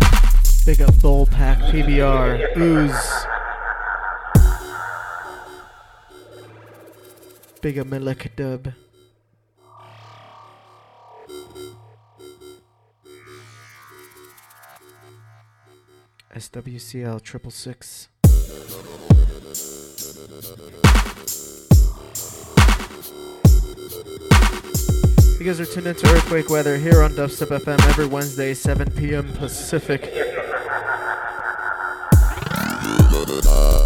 Big 0.66 0.82
up 0.82 0.94
Bullpack 0.96 1.60
PBR. 1.72 2.58
Ooze. 2.58 3.26
Big 7.62 7.78
up 7.78 7.88
Milik 7.88 8.36
Dub. 8.36 8.74
SWCL 16.36 17.22
triple 17.22 17.52
six. 17.52 18.10
You 25.40 25.46
guys 25.46 25.62
are 25.62 25.66
tuned 25.66 25.88
into 25.88 26.06
Earthquake 26.08 26.50
Weather 26.50 26.78
here 26.78 27.02
on 27.02 27.12
Dubstep 27.12 27.48
FM 27.48 27.80
every 27.88 28.06
Wednesday, 28.08 28.54
7 28.54 28.92
p.m. 28.92 29.32
Pacific. 29.36 30.02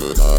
Uh-huh. 0.00 0.38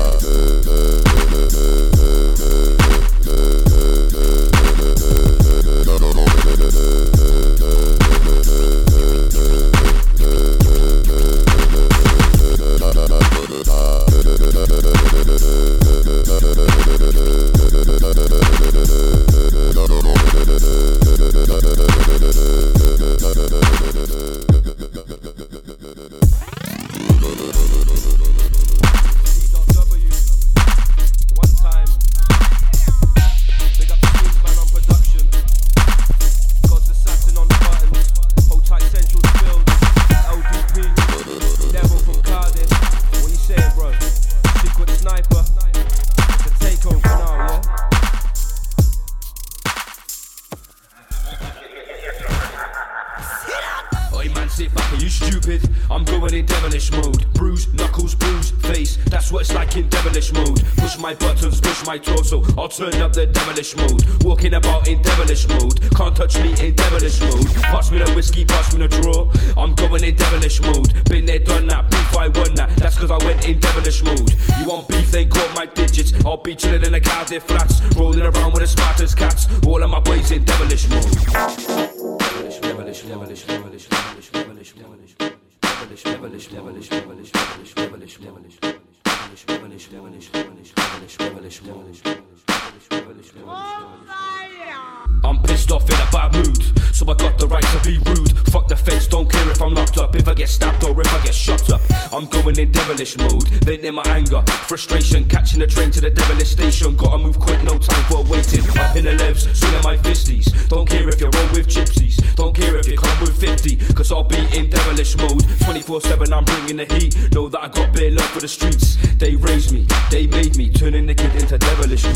I'm 95.24 95.42
pissed 95.44 95.72
off 95.72 95.88
in 95.90 95.96
a 95.96 96.12
bad 96.12 96.34
mood, 96.34 96.62
so 96.94 97.10
I 97.10 97.14
got 97.14 97.38
the 97.38 97.48
right 97.48 97.64
to 97.64 97.80
be 97.88 97.98
rude. 98.10 98.38
Fuck 98.50 98.68
the 98.68 98.76
fence, 98.76 99.08
don't 99.08 99.32
care 99.32 99.50
if 99.50 99.62
I'm 99.62 99.74
locked 99.74 99.98
up, 99.98 100.16
if 100.16 100.28
I 100.28 100.34
get 100.34 100.50
stabbed 100.50 100.84
or 100.84 101.00
if 101.00 101.14
I 101.14 101.24
get 101.24 101.34
shot 101.34 101.70
up. 101.70 101.82
I'm 102.12 102.26
going 102.26 102.60
in 102.60 102.72
devilish 102.72 103.18
mode, 103.18 103.46
then 103.64 103.80
in 103.80 103.96
my 103.96 104.04
anger, 104.08 104.42
frustration, 104.68 105.28
catching 105.30 105.60
the 105.60 105.68
train 105.68 105.92
to 105.92 106.02
the 106.02 106.10
devilish 106.10 106.50
station. 106.50 106.98
Gotta 106.98 107.18
move 107.18 107.40
quick, 107.40 107.64
no 107.64 107.78
time 107.78 108.04
for 108.06 108.24
waiting. 108.24 108.68
Up 108.78 108.96
in 108.96 109.06
the 109.06 109.12
levs, 109.12 109.48
swinging 109.56 109.84
my 109.84 109.98
fisties. 109.98 110.50
Don't 110.68 110.90
care 110.90 111.08
if 111.08 111.22
you're 111.22 111.30
roll 111.30 111.50
with 111.52 111.68
gypsies, 111.68 112.36
don't 112.36 112.56
care 112.56 112.76
if 112.78 112.88
you 112.88 112.98
come 112.98 113.20
with 113.22 113.40
50, 113.40 113.94
cause 113.94 114.12
I'll 114.12 114.24
be 114.24 114.38
in 114.58 114.70
devilish 114.70 115.16
mode. 115.18 115.46
24 115.64 116.02
7, 116.02 116.34
I'm 116.34 116.44
bringing 116.46 116.78
the 116.78 116.86
heat. 116.96 117.34
Know 117.34 117.48
that 117.50 117.64
I 117.64 117.68
got 117.70 117.94
bare 117.94 118.12
love 118.12 118.30
for 118.30 118.40
the 118.40 118.48
streets. 118.48 118.98
They 119.18 119.36
raise 119.36 119.72
me, 119.72 119.86
they 120.10 120.26
made 120.26 120.58
me, 120.58 120.70
turning 120.72 121.06
the 121.06 121.14
kid 121.14 121.36
into 121.36 121.58
devilish 121.60 122.04
mode. 122.04 122.16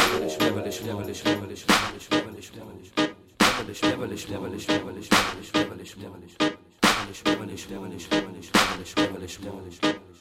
Devilish, 0.00 0.36
devilish, 0.36 0.78
devilish, 0.80 1.22
devilish, 1.22 1.62
devilish, 1.66 2.08
devilish, 2.08 2.50
devilish. 2.50 2.90
Devilish, 3.38 3.80
devilish, 3.80 4.24
devilish, 4.26 4.66
devilish, 4.66 5.08
devilish, 5.08 5.52
devilish, 5.52 5.94
devilish. 5.94 6.34
Devilish, 6.82 7.22
devilish, 7.22 7.66
devilish, 7.66 8.06
devilish, 8.08 8.50
devilish, 8.50 8.94
devilish, 8.94 9.78
devilish. 9.78 10.13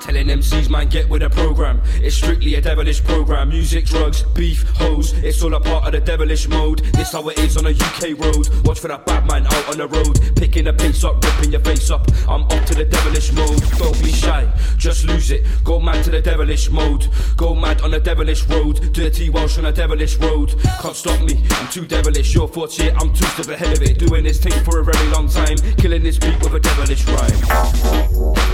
Telling 0.00 0.28
MCs, 0.28 0.70
man, 0.70 0.88
get 0.88 1.08
with 1.10 1.20
the 1.20 1.28
program. 1.28 1.82
It's 1.96 2.16
strictly 2.16 2.54
a 2.54 2.60
devilish 2.60 3.04
program. 3.04 3.50
Music, 3.50 3.84
drugs, 3.84 4.22
beef, 4.34 4.62
hoes. 4.70 5.12
It's 5.12 5.42
all 5.42 5.52
a 5.52 5.60
part 5.60 5.84
of 5.86 5.92
the 5.92 6.00
devilish 6.00 6.48
mode. 6.48 6.78
This 6.94 7.12
how 7.12 7.28
it 7.28 7.38
is 7.38 7.58
on 7.58 7.66
a 7.66 7.70
UK 7.70 8.18
road. 8.18 8.48
Watch 8.64 8.80
for 8.80 8.88
that 8.88 9.04
bad 9.04 9.26
man 9.26 9.46
out 9.46 9.68
on 9.68 9.76
the 9.76 9.86
road. 9.86 10.18
Picking 10.36 10.64
the 10.64 10.72
pace 10.72 11.04
up, 11.04 11.22
ripping 11.22 11.52
your 11.52 11.60
face 11.60 11.90
up. 11.90 12.08
I'm 12.26 12.44
up 12.44 12.64
to 12.66 12.74
the 12.74 12.86
devilish 12.86 13.30
mode. 13.32 13.60
Don't 13.78 14.02
be 14.02 14.10
shy, 14.10 14.50
just 14.78 15.04
lose 15.04 15.30
it. 15.30 15.46
Go 15.64 15.78
mad 15.78 16.02
to 16.04 16.10
the 16.10 16.22
devilish 16.22 16.70
mode. 16.70 17.06
Go 17.36 17.54
mad 17.54 17.82
on 17.82 17.90
the 17.90 18.00
devilish 18.00 18.44
road. 18.48 18.92
Dirty 18.94 19.28
Welsh 19.28 19.58
on 19.58 19.66
a 19.66 19.72
devilish 19.72 20.16
road. 20.16 20.54
Can't 20.80 20.96
stop 20.96 21.20
me, 21.20 21.44
I'm 21.50 21.68
too 21.70 21.84
devilish. 21.84 22.34
Your 22.34 22.48
thoughts 22.48 22.78
here, 22.78 22.94
I'm 22.98 23.12
two 23.12 23.26
steps 23.26 23.48
ahead 23.48 23.76
of 23.76 23.82
it. 23.82 23.98
Doing 23.98 24.24
this 24.24 24.40
thing 24.40 24.64
for 24.64 24.80
a 24.80 24.84
very 24.84 25.06
long 25.08 25.28
time. 25.28 25.58
Killing 25.76 26.02
this 26.02 26.18
beat 26.18 26.40
with 26.40 26.54
a 26.54 26.60
devilish 26.60 27.06
rhyme. 27.06 27.59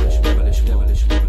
Leśmiewa, 0.05 0.43
leśmiewa, 0.43 0.85
leśmiewa. 0.85 1.26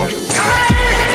Allow 0.00 1.09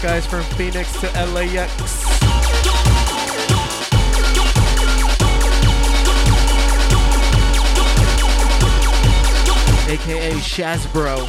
skies 0.00 0.24
from 0.24 0.42
Phoenix 0.56 0.98
to 1.00 1.08
LAX. 1.26 2.06
aka 9.90 10.32
Shazbro, 10.40 11.28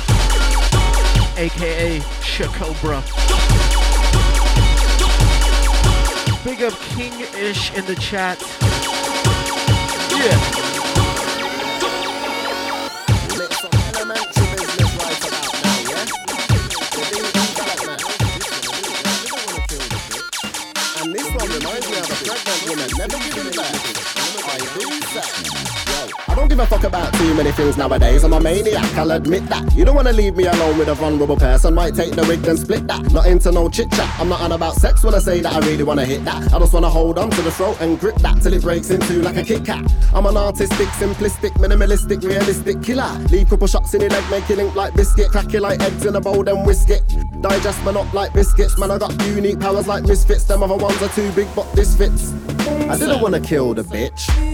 aka 1.37 1.99
Shakobra. 2.21 3.03
Big 6.45 6.63
up 6.63 6.73
King 6.95 7.19
Ish 7.35 7.73
in 7.73 7.85
the 7.85 7.95
chat. 7.95 8.70
I'll 29.01 29.09
admit 29.09 29.47
that. 29.49 29.75
You 29.75 29.83
don't 29.83 29.95
wanna 29.95 30.13
leave 30.13 30.35
me 30.35 30.45
alone 30.45 30.77
with 30.77 30.87
a 30.87 30.93
vulnerable 30.93 31.35
person. 31.35 31.73
Might 31.73 31.95
take 31.95 32.11
the 32.11 32.21
wig 32.27 32.45
and 32.45 32.59
split 32.59 32.85
that. 32.85 33.11
Not 33.11 33.25
into 33.25 33.51
no 33.51 33.67
chit 33.67 33.89
chat. 33.89 34.07
I'm 34.19 34.29
not 34.29 34.41
on 34.41 34.51
about 34.51 34.75
sex 34.75 35.03
when 35.03 35.15
I 35.15 35.17
say 35.17 35.39
that 35.41 35.51
I 35.51 35.57
really 35.65 35.83
wanna 35.83 36.05
hit 36.05 36.23
that. 36.25 36.53
I 36.53 36.59
just 36.59 36.71
wanna 36.71 36.87
hold 36.87 37.17
on 37.17 37.31
to 37.31 37.41
the 37.41 37.49
throat 37.49 37.77
and 37.81 37.99
grip 37.99 38.13
that 38.17 38.39
till 38.43 38.53
it 38.53 38.61
breaks 38.61 38.91
in 38.91 39.01
two 39.01 39.23
like 39.23 39.37
a 39.37 39.43
Kit 39.43 39.65
Kat. 39.65 39.91
I'm 40.13 40.27
an 40.27 40.37
artistic, 40.37 40.87
simplistic, 40.89 41.49
minimalistic, 41.53 42.23
realistic 42.23 42.83
killer. 42.83 43.11
Leave 43.31 43.49
couple 43.49 43.65
shots 43.65 43.91
in 43.95 44.01
your 44.01 44.11
leg, 44.11 44.23
make 44.29 44.47
it 44.51 44.57
link 44.57 44.75
like 44.75 44.93
biscuit. 44.93 45.29
Crack 45.31 45.51
it 45.51 45.61
like 45.61 45.81
eggs 45.81 46.05
in 46.05 46.15
a 46.15 46.21
bowl, 46.21 46.43
then 46.43 46.63
whisk 46.63 46.91
it. 46.91 47.01
Digest 47.41 47.83
man 47.83 47.97
up 47.97 48.13
like 48.13 48.31
biscuits. 48.33 48.77
Man, 48.77 48.91
I 48.91 48.99
got 48.99 49.19
unique 49.25 49.59
powers 49.59 49.87
like 49.87 50.03
misfits. 50.03 50.43
Them 50.43 50.61
other 50.61 50.77
ones 50.77 51.01
are 51.01 51.09
too 51.09 51.31
big, 51.31 51.47
but 51.55 51.65
this 51.73 51.97
fits. 51.97 52.33
I 52.87 52.99
didn't 52.99 53.19
wanna 53.19 53.39
kill 53.39 53.73
the 53.73 53.83
bitch. 53.83 54.50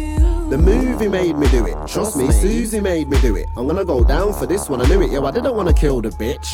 The 0.49 0.57
movie 0.57 1.09
made 1.09 1.37
me 1.37 1.49
do 1.49 1.65
it. 1.65 1.75
Trust 1.87 2.15
me, 2.15 2.31
Susie 2.31 2.79
made 2.79 3.09
me 3.09 3.19
do 3.19 3.35
it. 3.35 3.49
I'm 3.57 3.67
gonna 3.67 3.83
go 3.83 4.01
down 4.05 4.31
for 4.31 4.45
this 4.45 4.69
one. 4.69 4.79
I 4.79 4.87
knew 4.87 5.01
it. 5.01 5.11
Yo, 5.11 5.25
I 5.25 5.31
didn't 5.31 5.53
wanna 5.55 5.73
kill 5.73 6.01
the 6.01 6.07
bitch. 6.07 6.51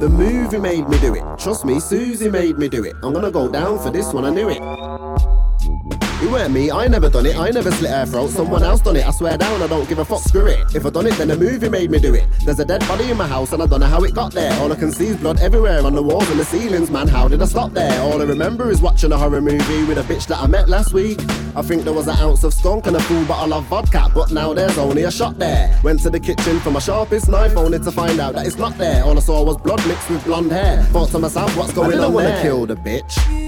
The 0.00 0.08
movie 0.10 0.58
made 0.58 0.86
me 0.86 0.98
do 0.98 1.14
it. 1.14 1.24
Trust 1.38 1.64
me, 1.64 1.80
Susie 1.80 2.28
made 2.28 2.58
me 2.58 2.68
do 2.68 2.84
it. 2.84 2.94
I'm 3.02 3.14
gonna 3.14 3.30
go 3.30 3.48
down 3.48 3.78
for 3.78 3.90
this 3.90 4.12
one. 4.12 4.26
I 4.26 4.30
knew 4.30 4.50
it. 4.50 4.60
Weren't 6.46 6.54
me, 6.54 6.70
I 6.70 6.86
never 6.86 7.08
done 7.08 7.26
it, 7.26 7.36
I 7.36 7.50
never 7.50 7.72
slit 7.72 7.90
her 7.90 8.06
throat, 8.06 8.30
someone 8.30 8.62
else 8.62 8.80
done 8.80 8.94
it, 8.94 9.04
I 9.04 9.10
swear 9.10 9.36
down, 9.36 9.60
I 9.60 9.66
don't 9.66 9.88
give 9.88 9.98
a 9.98 10.04
fuck, 10.04 10.20
screw 10.20 10.46
it. 10.46 10.76
If 10.76 10.86
I 10.86 10.90
done 10.90 11.08
it, 11.08 11.14
then 11.14 11.26
the 11.26 11.36
movie 11.36 11.68
made 11.68 11.90
me 11.90 11.98
do 11.98 12.14
it. 12.14 12.24
There's 12.44 12.60
a 12.60 12.64
dead 12.64 12.86
body 12.86 13.10
in 13.10 13.16
my 13.16 13.26
house 13.26 13.52
and 13.52 13.60
I 13.60 13.66
don't 13.66 13.80
know 13.80 13.86
how 13.86 14.04
it 14.04 14.14
got 14.14 14.32
there. 14.32 14.52
All 14.60 14.72
I 14.72 14.76
can 14.76 14.92
see 14.92 15.08
is 15.08 15.16
blood 15.16 15.40
everywhere 15.40 15.84
on 15.84 15.96
the 15.96 16.02
walls 16.04 16.30
and 16.30 16.38
the 16.38 16.44
ceilings, 16.44 16.88
man, 16.88 17.08
how 17.08 17.26
did 17.26 17.42
I 17.42 17.46
stop 17.46 17.72
there? 17.72 18.00
All 18.00 18.22
I 18.22 18.24
remember 18.24 18.70
is 18.70 18.80
watching 18.80 19.10
a 19.10 19.16
horror 19.16 19.40
movie 19.40 19.82
with 19.86 19.98
a 19.98 20.02
bitch 20.02 20.28
that 20.28 20.38
I 20.38 20.46
met 20.46 20.68
last 20.68 20.92
week. 20.92 21.18
I 21.56 21.62
think 21.62 21.82
there 21.82 21.92
was 21.92 22.06
an 22.06 22.16
ounce 22.18 22.44
of 22.44 22.54
skunk 22.54 22.86
and 22.86 22.94
a 22.94 23.00
full 23.00 23.24
bottle 23.24 23.54
of 23.54 23.64
vodka, 23.64 24.08
but 24.14 24.30
now 24.30 24.54
there's 24.54 24.78
only 24.78 25.02
a 25.02 25.10
shot 25.10 25.40
there. 25.40 25.76
Went 25.82 25.98
to 26.02 26.10
the 26.10 26.20
kitchen 26.20 26.60
for 26.60 26.70
my 26.70 26.78
sharpest 26.78 27.28
knife, 27.28 27.56
only 27.56 27.80
to 27.80 27.90
find 27.90 28.20
out 28.20 28.34
that 28.34 28.46
it's 28.46 28.56
not 28.56 28.78
there. 28.78 29.02
All 29.02 29.16
I 29.16 29.20
saw 29.20 29.42
was 29.42 29.56
blood 29.56 29.84
mixed 29.88 30.08
with 30.10 30.24
blonde 30.24 30.52
hair. 30.52 30.84
Thought 30.92 31.08
to 31.08 31.18
myself, 31.18 31.56
what's 31.56 31.72
going 31.72 31.86
on? 31.86 31.92
I 31.92 31.96
didn't 31.96 32.04
on 32.04 32.14
wanna 32.14 32.28
there? 32.28 32.42
kill 32.42 32.66
the 32.66 32.76
bitch. 32.76 33.45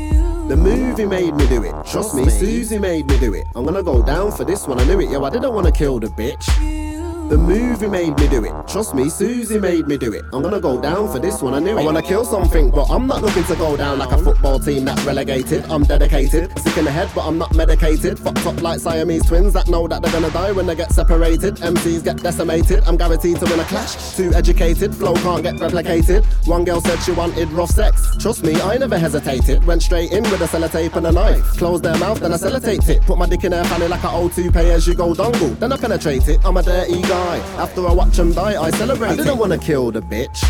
The 0.49 0.57
movie 0.57 1.05
made 1.05 1.34
me 1.34 1.46
do 1.46 1.62
it. 1.62 1.74
Trust 1.84 2.14
me, 2.14 2.26
Susie 2.30 2.78
made 2.78 3.07
me 3.07 3.18
do 3.18 3.34
it. 3.34 3.49
I'm 3.55 3.66
gonna 3.66 3.82
go 3.82 4.03
down 4.03 4.32
for 4.32 4.44
this 4.44 4.66
one. 4.66 4.80
I 4.80 4.84
knew 4.84 4.99
it. 4.99 5.11
Yo, 5.11 5.22
I 5.22 5.28
didn't 5.28 5.53
wanna 5.53 5.70
kill 5.70 6.01
the 6.01 6.07
bitch. 6.07 6.88
The 7.29 7.37
movie 7.37 7.89
made 7.89 8.16
me 8.18 8.26
do 8.26 8.43
it. 8.43 8.53
Trust 8.66 8.95
me, 8.95 9.11
Susie 9.11 9.61
made 9.61 9.87
me 9.87 9.99
do 9.99 10.14
it. 10.14 10.24
I'm 10.33 10.41
gonna 10.41 10.62
go 10.62 10.81
down 10.81 11.12
for 11.12 11.18
this 11.18 11.43
one. 11.43 11.53
I 11.53 11.59
knew 11.59 11.76
it. 11.76 11.83
I 11.83 11.85
wanna 11.85 12.01
kill 12.01 12.24
something, 12.24 12.70
but 12.70 12.87
I'm 12.89 13.07
not 13.07 13.20
looking 13.20 13.45
to 13.45 13.55
go 13.57 13.76
down 13.76 13.99
like 13.99 14.12
a 14.12 14.16
football 14.16 14.59
team 14.59 14.87
that's 14.87 15.05
relegated. 15.05 15.66
I'm 15.70 15.83
dedicated, 15.85 16.59
sick 16.59 16.79
in 16.79 16.87
the 16.87 16.91
head, 16.91 17.11
but 17.14 17.26
I'm 17.26 17.37
not 17.37 17.55
medicated. 17.55 18.18
Fucked 18.18 18.47
up 18.47 18.62
like 18.62 18.81
Siamese 18.81 19.26
twins 19.26 19.53
that 19.53 19.68
know 19.68 19.87
that 19.89 20.01
they're 20.01 20.11
gonna 20.11 20.31
die 20.31 20.53
when 20.53 20.66
they 20.66 20.74
get 20.74 20.91
separated. 20.91 21.57
MCs 21.57 22.03
get 22.03 22.16
decimated. 22.22 22.83
I'm 22.87 22.97
guaranteed 22.97 23.41
to 23.41 23.45
win 23.45 23.61
a 23.61 23.64
clash. 23.64 24.16
Too 24.16 24.33
educated, 24.33 24.95
flow 24.95 25.12
can't 25.16 25.43
get 25.43 25.57
replicated. 25.57 26.24
One 26.47 26.64
girl 26.64 26.81
said 26.81 26.99
she 27.01 27.12
wanted 27.12 27.51
rough 27.53 27.70
sex. 27.70 28.16
Trust 28.18 28.43
me, 28.43 28.59
I 28.62 28.79
never 28.79 28.99
hesitated. 28.99 29.66
Went 29.66 29.83
straight 29.83 30.12
in 30.12 30.22
with 30.31 30.41
a 30.41 30.47
sellotape 30.47 30.97
and 30.97 31.07
a 31.07 31.12
knife. 31.12 31.45
Closed 31.59 31.85
their 31.85 31.99
mouth, 31.99 32.20
then 32.20 32.33
I 32.33 32.37
sellotaped 32.37 32.89
it. 32.89 33.03
Put 33.03 33.18
my 33.18 33.26
dick 33.26 33.45
in 33.45 33.53
her 33.53 33.64
fanny 33.64 33.87
like 33.87 34.03
a 34.05 34.09
O2 34.09 34.51
pay 34.51 34.70
as 34.70 34.87
you 34.87 34.95
go 34.95 35.12
dongle. 35.12 35.59
Then 35.59 35.74
I 35.74 35.76
penetrate 35.76 36.26
it. 36.26 36.41
I'm 36.43 36.57
a 36.57 36.62
dirty 36.62 37.03
guy. 37.03 37.18
After 37.19 37.87
I 37.87 37.93
watch 37.93 38.16
them 38.16 38.33
die, 38.33 38.62
I 38.62 38.71
celebrate. 38.71 39.11
I 39.11 39.16
didn't 39.16 39.39
wanna 39.39 39.59
kill 39.59 39.91
the 39.91 40.01
bitch. 40.01 40.41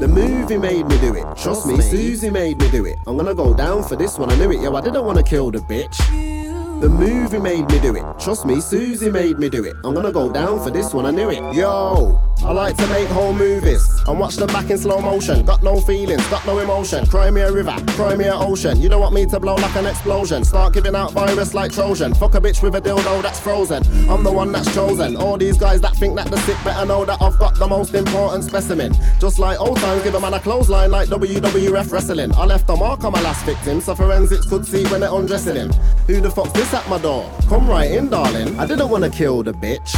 The 0.00 0.06
movie 0.06 0.58
made 0.58 0.86
me 0.86 0.98
do 0.98 1.14
it. 1.14 1.24
Trust 1.38 1.66
me, 1.66 1.80
Susie 1.80 2.28
made 2.28 2.58
me 2.58 2.70
do 2.70 2.84
it. 2.84 2.98
I'm 3.06 3.16
gonna 3.16 3.34
go 3.34 3.54
down 3.54 3.82
for 3.82 3.96
this 3.96 4.18
one. 4.18 4.30
I 4.30 4.36
knew 4.36 4.50
it. 4.50 4.60
Yo, 4.60 4.74
I 4.74 4.82
didn't 4.82 5.04
wanna 5.04 5.22
kill 5.22 5.50
the 5.50 5.58
bitch. 5.58 6.45
The 6.78 6.90
movie 6.90 7.38
made 7.38 7.70
me 7.70 7.80
do 7.80 7.96
it. 7.96 8.04
Trust 8.20 8.44
me, 8.44 8.60
Susie 8.60 9.10
made 9.10 9.38
me 9.38 9.48
do 9.48 9.64
it. 9.64 9.76
I'm 9.82 9.94
gonna 9.94 10.12
go 10.12 10.30
down 10.30 10.62
for 10.62 10.70
this 10.70 10.92
one. 10.92 11.06
I 11.06 11.10
knew 11.10 11.30
it. 11.30 11.54
Yo, 11.54 12.20
I 12.44 12.52
like 12.52 12.76
to 12.76 12.86
make 12.88 13.08
whole 13.08 13.32
movies 13.32 13.82
and 14.06 14.20
watch 14.20 14.36
them 14.36 14.48
back 14.48 14.68
in 14.68 14.76
slow 14.76 15.00
motion. 15.00 15.42
Got 15.46 15.62
no 15.62 15.80
feelings, 15.80 16.26
got 16.28 16.44
no 16.44 16.58
emotion. 16.58 17.06
Cry 17.06 17.30
me 17.30 17.40
a 17.40 17.50
river, 17.50 17.74
cry 17.92 18.14
me 18.14 18.26
a 18.26 18.34
ocean. 18.34 18.78
You 18.78 18.90
don't 18.90 19.00
want 19.00 19.14
me 19.14 19.24
to 19.24 19.40
blow 19.40 19.54
like 19.54 19.74
an 19.74 19.86
explosion. 19.86 20.44
Start 20.44 20.74
giving 20.74 20.94
out 20.94 21.12
virus 21.12 21.54
like 21.54 21.72
Trojan. 21.72 22.12
Fuck 22.12 22.34
a 22.34 22.40
bitch 22.42 22.62
with 22.62 22.74
a 22.74 22.80
dildo 22.82 23.22
that's 23.22 23.40
frozen. 23.40 23.82
I'm 24.10 24.22
the 24.22 24.32
one 24.32 24.52
that's 24.52 24.72
chosen. 24.74 25.16
All 25.16 25.38
these 25.38 25.56
guys 25.56 25.80
that 25.80 25.96
think 25.96 26.14
that 26.16 26.30
the 26.30 26.36
sick 26.40 26.62
better 26.62 26.84
know 26.84 27.06
that 27.06 27.22
I've 27.22 27.38
got 27.38 27.58
the 27.58 27.66
most 27.66 27.94
important 27.94 28.44
specimen. 28.44 28.94
Just 29.18 29.38
like 29.38 29.58
old 29.58 29.78
times, 29.78 30.02
give 30.02 30.14
a 30.14 30.20
man 30.20 30.34
a 30.34 30.40
clothesline 30.40 30.90
like 30.90 31.08
WWF 31.08 31.90
wrestling. 31.90 32.34
I 32.34 32.44
left 32.44 32.68
a 32.68 32.76
mark 32.76 33.02
on 33.02 33.12
my 33.12 33.22
last 33.22 33.46
victim, 33.46 33.80
so 33.80 33.94
forensics 33.94 34.44
could 34.44 34.66
see 34.66 34.84
when 34.88 35.00
they're 35.00 35.14
undressing 35.14 35.56
him. 35.56 35.72
Who 36.06 36.20
the 36.20 36.30
fuck's 36.30 36.52
this 36.52 36.65
at 36.74 36.88
my 36.88 36.98
door? 36.98 37.30
Come 37.48 37.68
right 37.68 37.90
in, 37.90 38.08
darling. 38.08 38.58
I 38.58 38.66
didn't 38.66 38.88
wanna 38.88 39.10
kill 39.10 39.42
the 39.42 39.52
bitch. 39.52 39.92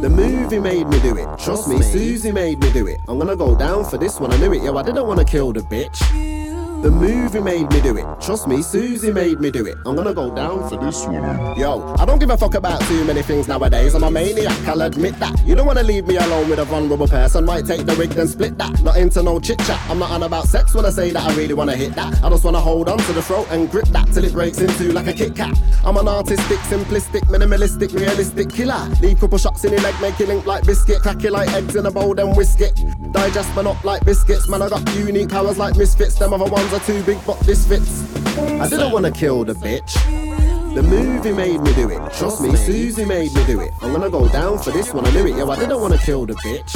The 0.00 0.10
movie 0.10 0.58
made 0.58 0.88
me 0.88 1.00
do 1.00 1.16
it. 1.16 1.26
Trust 1.38 1.68
me, 1.68 1.80
Susie 1.80 2.32
made 2.32 2.60
me 2.60 2.72
do 2.72 2.86
it. 2.86 3.00
I'm 3.08 3.18
gonna 3.18 3.36
go 3.36 3.56
down 3.56 3.84
for 3.84 3.96
this 3.96 4.20
one. 4.20 4.32
I 4.32 4.36
knew 4.36 4.52
it. 4.52 4.62
Yo, 4.62 4.76
I 4.76 4.82
didn't 4.82 5.06
wanna 5.06 5.24
kill 5.24 5.52
the 5.52 5.60
bitch. 5.60 6.43
The 6.84 6.90
movie 6.90 7.40
made 7.40 7.72
me 7.72 7.80
do 7.80 7.96
it. 7.96 8.04
Trust 8.20 8.46
me, 8.46 8.60
Susie 8.60 9.10
made 9.10 9.40
me 9.40 9.50
do 9.50 9.64
it. 9.64 9.78
I'm 9.86 9.96
gonna 9.96 10.12
go 10.12 10.34
down 10.34 10.68
for 10.68 10.76
this 10.76 11.06
one. 11.06 11.56
Yo, 11.56 11.94
I 11.98 12.04
don't 12.04 12.18
give 12.18 12.28
a 12.28 12.36
fuck 12.36 12.56
about 12.56 12.78
too 12.82 13.02
many 13.06 13.22
things 13.22 13.48
nowadays. 13.48 13.94
I'm 13.94 14.04
a 14.04 14.10
maniac, 14.10 14.68
I'll 14.68 14.82
admit 14.82 15.18
that. 15.18 15.34
You 15.46 15.54
don't 15.54 15.66
wanna 15.66 15.82
leave 15.82 16.06
me 16.06 16.18
alone 16.18 16.50
with 16.50 16.58
a 16.58 16.66
vulnerable 16.66 17.08
person. 17.08 17.46
Might 17.46 17.64
take 17.64 17.86
the 17.86 17.94
wig 17.94 18.14
and 18.18 18.28
split 18.28 18.58
that. 18.58 18.82
Not 18.82 18.98
into 18.98 19.22
no 19.22 19.40
chit 19.40 19.60
chat. 19.60 19.80
I'm 19.88 19.98
not 19.98 20.10
on 20.10 20.24
about 20.24 20.44
sex 20.44 20.74
when 20.74 20.84
I 20.84 20.90
say 20.90 21.10
that 21.12 21.22
I 21.22 21.34
really 21.34 21.54
wanna 21.54 21.74
hit 21.74 21.94
that. 21.94 22.22
I 22.22 22.28
just 22.28 22.44
wanna 22.44 22.60
hold 22.60 22.90
on 22.90 22.98
to 22.98 23.12
the 23.14 23.22
throat 23.22 23.46
and 23.50 23.70
grip 23.70 23.86
that 23.88 24.12
till 24.12 24.22
it 24.22 24.34
breaks 24.34 24.58
in 24.58 24.68
two 24.74 24.92
like 24.92 25.06
a 25.06 25.14
Kit 25.14 25.34
Kat. 25.34 25.58
I'm 25.86 25.96
an 25.96 26.06
artistic, 26.06 26.58
simplistic, 26.68 27.22
minimalistic, 27.30 27.94
realistic 27.94 28.50
killer. 28.50 28.90
Leave 29.00 29.20
couple 29.20 29.38
shots 29.38 29.64
in 29.64 29.72
your 29.72 29.80
leg, 29.80 29.98
make 30.02 30.20
it 30.20 30.28
link 30.28 30.44
like 30.44 30.66
biscuit. 30.66 31.00
Crack 31.00 31.24
it 31.24 31.32
like 31.32 31.50
eggs 31.54 31.76
in 31.76 31.86
a 31.86 31.90
bowl, 31.90 32.14
then 32.14 32.36
whisk 32.36 32.60
it. 32.60 32.78
Digest 33.12 33.56
man 33.56 33.68
up 33.68 33.82
like 33.84 34.04
biscuits. 34.04 34.50
Man, 34.50 34.60
I 34.60 34.68
got 34.68 34.86
unique 34.94 35.30
powers 35.30 35.56
like 35.56 35.76
misfits. 35.78 36.16
Them 36.16 36.34
other 36.34 36.50
ones 36.50 36.73
are 36.74 36.80
too 36.80 37.02
big, 37.04 37.18
but 37.24 37.38
this 37.40 37.66
fits. 37.66 38.02
I 38.36 38.68
didn't 38.68 38.90
wanna 38.90 39.12
kill 39.12 39.44
the 39.44 39.54
bitch. 39.54 40.53
The 40.74 40.82
movie 40.82 41.32
made 41.32 41.60
me 41.60 41.72
do 41.74 41.88
it. 41.88 42.12
Trust 42.14 42.40
me, 42.40 42.56
Susie 42.56 43.04
made 43.04 43.32
me 43.32 43.46
do 43.46 43.60
it. 43.60 43.72
I'm 43.80 43.92
gonna 43.92 44.10
go 44.10 44.28
down 44.28 44.58
for 44.58 44.72
this 44.72 44.92
one. 44.92 45.06
I 45.06 45.10
knew 45.12 45.26
it. 45.26 45.36
Yo, 45.36 45.48
I 45.48 45.56
didn't 45.56 45.80
wanna 45.80 45.98
kill 45.98 46.26
the 46.26 46.34
bitch. 46.34 46.72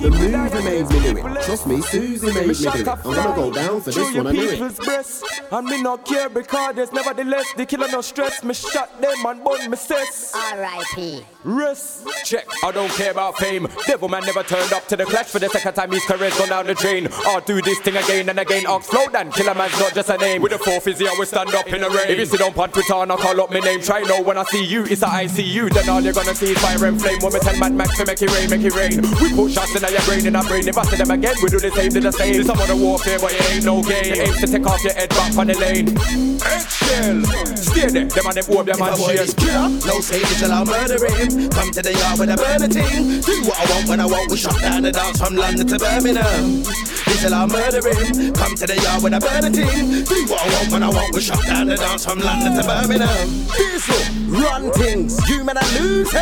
The 0.00 0.10
movie 0.10 0.64
made 0.64 0.88
me 0.88 1.00
do 1.02 1.18
it. 1.18 1.42
Trust 1.42 1.66
me, 1.66 1.82
Susie 1.82 2.32
made 2.32 2.48
me 2.48 2.54
do 2.54 2.68
it. 2.70 2.88
I'm 2.88 3.02
gonna 3.02 3.36
go 3.36 3.52
down 3.52 3.82
for 3.82 3.90
this 3.90 4.14
one. 4.14 4.26
I 4.26 4.32
knew 4.32 4.48
it. 4.48 4.52
people's 4.52 4.78
breast. 4.78 5.24
And 5.52 5.66
me 5.66 5.82
not 5.82 6.06
care 6.06 6.30
because 6.30 6.74
there's 6.76 6.92
nevertheless 6.92 7.44
the 7.58 7.66
killer 7.66 7.88
no 7.88 8.00
stress. 8.00 8.42
Me 8.42 8.54
shot 8.54 8.98
them 9.02 9.26
and 9.26 9.44
bun 9.44 9.70
me 9.70 9.76
cess. 9.76 10.32
R.I.P. 10.34 11.22
Rest. 11.44 12.06
Check. 12.24 12.46
I 12.64 12.72
don't 12.72 12.90
care 12.92 13.10
about 13.10 13.36
fame. 13.36 13.68
Devil 13.86 14.08
man 14.08 14.24
never 14.24 14.42
turned 14.42 14.72
up 14.72 14.86
to 14.88 14.96
the 14.96 15.04
clash 15.04 15.26
for 15.26 15.38
the 15.38 15.50
second 15.50 15.74
time. 15.74 15.90
His 15.90 16.04
career's 16.06 16.38
gone 16.38 16.48
down 16.48 16.66
the 16.66 16.74
drain. 16.74 17.08
I'll 17.26 17.42
do 17.42 17.60
this 17.60 17.80
thing 17.80 17.96
again 17.96 18.30
and 18.30 18.38
again. 18.38 18.66
Ox 18.66 18.86
flow 18.86 19.08
dan. 19.08 19.30
Killer 19.30 19.54
man's 19.54 19.78
not 19.78 19.92
just 19.94 20.08
a 20.08 20.16
name. 20.16 20.40
With 20.40 20.52
a 20.52 20.58
four 20.58 20.80
fizzy, 20.80 21.06
I 21.06 21.14
will 21.18 21.26
stand 21.26 21.54
up 21.54 21.66
in 21.66 21.82
the 21.82 21.90
rain. 21.90 22.08
If 22.08 22.18
you 22.18 22.24
sit 22.24 22.40
on 22.40 22.58
on 22.58 22.70
Twitter, 22.70 23.09
man, 23.10 23.18
I 23.18 23.22
call 23.22 23.40
up 23.40 23.50
my 23.50 23.60
name. 23.60 23.80
Try 23.80 24.02
know 24.02 24.22
when 24.22 24.38
I 24.38 24.44
see 24.44 24.64
you, 24.64 24.84
it's 24.84 25.02
a 25.02 25.06
ICU. 25.06 25.72
Then 25.72 25.88
all 25.88 26.00
you're 26.00 26.12
gonna 26.12 26.34
see 26.34 26.52
is 26.52 26.58
fire 26.58 26.84
and 26.86 27.00
flame. 27.00 27.18
When 27.20 27.32
we 27.32 27.38
tell 27.40 27.56
Mad 27.58 27.74
Max 27.74 27.96
to 27.98 28.06
make 28.06 28.22
it 28.22 28.30
rain, 28.30 28.50
make 28.50 28.62
it 28.62 28.74
rain. 28.74 29.02
We 29.20 29.34
put 29.34 29.52
shots 29.52 29.74
in 29.74 29.82
your 29.82 30.02
brain, 30.02 30.26
in 30.26 30.36
our 30.36 30.44
brain. 30.44 30.66
If 30.68 30.78
I 30.78 30.84
see 30.84 30.96
them 30.96 31.10
again, 31.10 31.34
we 31.42 31.48
do 31.48 31.58
the 31.58 31.70
same, 31.70 31.90
do 31.90 32.00
the 32.00 32.12
same. 32.12 32.34
This 32.34 32.46
some 32.46 32.60
of 32.60 32.68
the 32.68 32.76
warfare, 32.76 33.18
but 33.18 33.32
it 33.32 33.42
ain't 33.50 33.64
no 33.64 33.82
game. 33.82 34.14
It 34.14 34.28
aims 34.28 34.40
to 34.40 34.46
take 34.46 34.66
off 34.66 34.82
your 34.84 34.94
head 34.94 35.08
back 35.10 35.36
on 35.36 35.46
the 35.46 35.54
lane. 35.58 35.88
Eggshell, 36.40 37.24
stay 37.56 37.88
there. 37.90 38.06
Them 38.06 38.26
and 38.26 38.36
them 38.36 38.46
hope, 38.46 38.66
them 38.66 38.80
and 38.80 38.94
If 38.94 38.94
a 38.94 39.02
boy 39.02 39.14
share. 39.14 39.24
is 39.24 39.34
killer, 39.34 39.68
no 39.86 40.00
say 40.00 40.22
till 40.38 40.52
I'll 40.52 40.64
murder 40.64 41.00
him. 41.06 41.50
Come 41.50 41.70
to 41.70 41.82
the 41.82 41.92
yard 41.94 42.18
with 42.18 42.30
a 42.30 42.36
burner 42.36 42.68
ting. 42.68 43.20
Do 43.20 43.34
what 43.44 43.58
I 43.58 43.64
want 43.74 43.88
when 43.88 44.00
I 44.00 44.06
want. 44.06 44.30
We 44.30 44.36
shut 44.36 44.58
down 44.60 44.82
the 44.82 44.92
dance 44.92 45.18
from 45.18 45.34
London 45.36 45.66
to 45.66 45.78
Birmingham. 45.78 46.62
Till 47.20 47.34
I'll 47.34 47.46
murder 47.46 47.84
him. 47.86 48.32
Come 48.32 48.54
to 48.56 48.66
the 48.66 48.80
yard 48.80 49.02
with 49.02 49.12
a 49.12 49.20
burner 49.20 49.50
ting. 49.50 50.04
Do 50.04 50.24
what 50.24 50.40
I 50.40 50.48
want 50.56 50.72
when 50.72 50.82
I 50.82 50.88
want. 50.88 51.14
We 51.14 51.20
shut 51.20 51.44
down 51.44 51.66
the 51.66 51.76
dance 51.76 52.02
from 52.06 52.18
London 52.18 52.56
to 52.56 52.66
Birmingham. 52.66 52.99
Diesel, 53.00 53.96
run 54.28 54.70
things, 54.72 55.16
you 55.30 55.42
men 55.42 55.56
are 55.56 55.70
losers. 55.80 56.12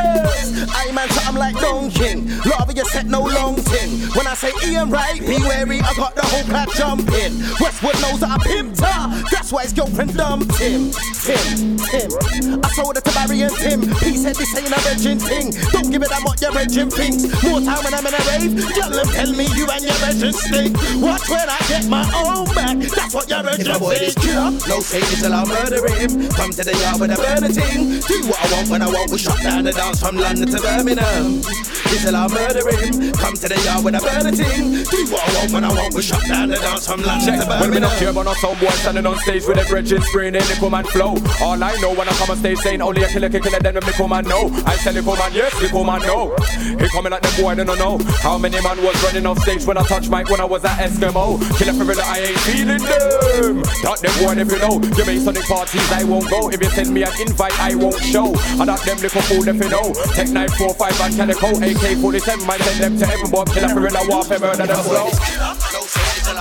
I 0.70 0.92
man, 0.92 1.08
so 1.10 1.20
I'm 1.28 1.34
like 1.34 1.56
Don 1.58 1.90
King. 1.90 2.28
Love 2.46 2.70
you 2.74 2.84
set 2.84 3.06
no 3.06 3.22
long 3.22 3.56
thing. 3.56 3.98
When 4.14 4.28
I 4.28 4.34
say 4.34 4.52
Ian 4.64 4.90
right, 4.90 5.18
be 5.20 5.38
wary, 5.42 5.80
I 5.80 5.92
got 5.94 6.14
the 6.14 6.22
whole 6.26 6.44
crowd 6.44 6.68
jumping. 6.76 7.34
Westwood 7.58 8.00
knows 8.00 8.20
that 8.20 8.30
I 8.30 8.38
pimped 8.38 8.78
her. 8.80 9.24
That's 9.32 9.50
why 9.50 9.62
his 9.64 9.72
girlfriend 9.72 10.16
dumped 10.16 10.56
him. 10.58 10.92
Tim, 11.18 11.76
Tim. 11.90 12.62
I 12.62 12.68
sold 12.78 12.96
it 12.96 13.04
to 13.04 13.12
Barry 13.12 13.42
and 13.42 13.54
Tim. 13.56 13.82
He 13.98 14.16
said 14.16 14.36
this 14.36 14.54
ain't 14.56 14.70
a 14.70 14.78
virgin 14.86 15.18
thing. 15.18 15.50
Don't 15.72 15.90
give 15.90 16.02
it 16.02 16.10
that 16.10 16.22
what 16.22 16.40
your 16.40 16.52
virgin 16.52 16.90
thinks. 16.90 17.26
More 17.42 17.60
time 17.60 17.82
when 17.82 17.92
I'm 17.92 18.06
in 18.06 18.14
a 18.14 18.22
rave, 18.30 18.54
y'all 18.78 19.02
tell 19.02 19.32
me 19.34 19.46
you 19.58 19.66
and 19.66 19.82
your 19.82 19.98
virgin 19.98 20.32
stink. 20.32 20.76
Watch 21.02 21.28
when 21.28 21.48
I 21.50 21.58
get 21.66 21.88
my 21.88 22.06
own 22.22 22.46
back. 22.54 22.78
That's 22.78 23.14
what 23.14 23.28
your 23.28 23.42
virgin 23.42 23.66
If 23.66 23.76
a 23.76 23.78
boy 23.80 23.98
is 23.98 24.14
thinks. 24.14 24.26
killer, 24.30 24.50
no 24.70 24.78
say 24.80 25.02
till 25.18 25.34
I'll 25.34 25.46
murder 25.46 25.82
him. 25.98 26.28
Come 26.38 26.50
to 26.54 26.62
the 26.68 26.76
yard 26.84 27.00
with 27.00 27.10
a 27.10 27.16
burner 27.16 27.48
ting. 27.48 28.00
Do 28.04 28.16
what 28.28 28.38
I 28.44 28.46
want 28.52 28.68
when 28.68 28.82
I 28.82 28.88
want. 28.92 29.10
We 29.10 29.18
shut 29.18 29.40
down 29.40 29.64
the 29.64 29.72
dance 29.72 30.00
from 30.00 30.16
London 30.16 30.48
to 30.52 30.60
Birmingham. 30.60 31.40
Till 31.88 32.14
I'll 32.14 32.28
murder 32.28 32.60
him. 32.68 33.12
Come 33.16 33.34
to 33.34 33.48
the 33.48 33.58
yard 33.64 33.84
with 33.84 33.96
a 33.96 34.02
burner 34.04 34.30
ting. 34.36 34.84
Do 34.84 35.00
what 35.08 35.24
I 35.24 35.30
want 35.40 35.50
when 35.52 35.64
I 35.64 35.72
want. 35.72 35.94
We 35.94 36.02
shut 36.02 36.22
down 36.28 36.48
the 36.52 36.56
dance 36.60 36.86
from 36.86 37.00
London 37.02 37.40
to 37.40 37.46
When 37.48 37.70
me 37.72 37.80
not 37.80 37.96
Birmingham. 37.96 37.98
care 37.98 38.10
about 38.12 38.26
no 38.28 38.34
some 38.34 38.58
boy 38.60 38.74
standing 38.84 39.06
on 39.06 39.16
stage 39.24 39.44
with 39.48 39.56
a 39.56 39.64
bridging 39.64 40.02
spraying 40.02 40.34
in 40.36 40.44
the 40.44 40.56
come 40.60 40.74
and 40.74 40.86
flow. 40.88 41.16
All 41.40 41.56
I 41.56 41.72
know 41.80 41.94
when 41.96 42.06
I 42.08 42.12
come 42.20 42.30
on 42.30 42.36
stage 42.36 42.58
saying 42.58 42.82
only 42.82 43.02
a 43.02 43.08
killer 43.08 43.30
can 43.30 43.40
kill 43.40 43.54
it, 43.54 43.62
then 43.62 43.74
me 43.74 43.92
come 43.96 44.12
and 44.12 44.28
know. 44.28 44.52
I 44.68 44.76
tell 44.76 44.94
you 44.94 45.02
come 45.02 45.18
and 45.18 45.34
yes, 45.34 45.56
me 45.62 45.68
come 45.68 45.88
and 45.88 46.04
know. 46.04 46.36
He 46.76 46.86
coming 46.92 47.12
at 47.16 47.22
them 47.22 47.34
boy, 47.40 47.54
they 47.56 47.64
don't 47.64 47.78
know. 47.80 47.96
How 48.20 48.36
many 48.36 48.60
man 48.60 48.76
was 48.84 48.96
running 49.02 49.24
off 49.26 49.38
stage 49.40 49.64
when 49.64 49.78
I 49.78 49.82
touch 49.88 50.08
mic 50.10 50.28
when 50.28 50.40
I 50.40 50.44
was 50.44 50.64
at 50.64 50.76
Eskimo? 50.84 51.40
Killer 51.56 51.72
for 51.72 51.84
real, 51.88 52.00
I 52.04 52.20
ain't 52.28 52.40
feeling 52.44 52.84
them. 52.84 53.64
That 53.82 53.98
them 54.04 54.12
boy, 54.20 54.36
if 54.36 54.52
you 54.52 54.60
know. 54.60 54.76
You 54.96 55.04
make 55.08 55.20
Sonic 55.24 55.44
parties, 55.48 55.92
I 55.92 56.04
won't 56.04 56.28
go. 56.28 56.50
If 56.50 56.57
you 56.62 56.70
send 56.70 56.92
me 56.92 57.02
an 57.02 57.12
invite, 57.20 57.59
I 57.61 57.74
won't 57.74 58.02
show. 58.02 58.34
And 58.59 58.68
that 58.68 58.82
them 58.84 58.98
little 58.98 59.22
fool, 59.22 59.46
if 59.46 59.56
you 59.56 59.70
know. 59.70 59.94
Tech 60.14 60.28
945 60.28 61.00
and 61.00 61.14
Calico, 61.16 61.48
AK 61.62 61.84
47, 62.00 62.46
man, 62.46 62.59
send 62.61 62.80
them 62.80 62.98
to 62.98 63.06
heaven, 63.06 63.30
but 63.30 63.48
real, 63.54 63.96
I 63.96 64.04
walk 64.09 64.26
them 64.26 64.40
murder 64.40 64.66
them 64.66 64.82
slow. 64.82 65.06
No 65.06 65.80
say 65.84 66.24
till. 66.24 66.38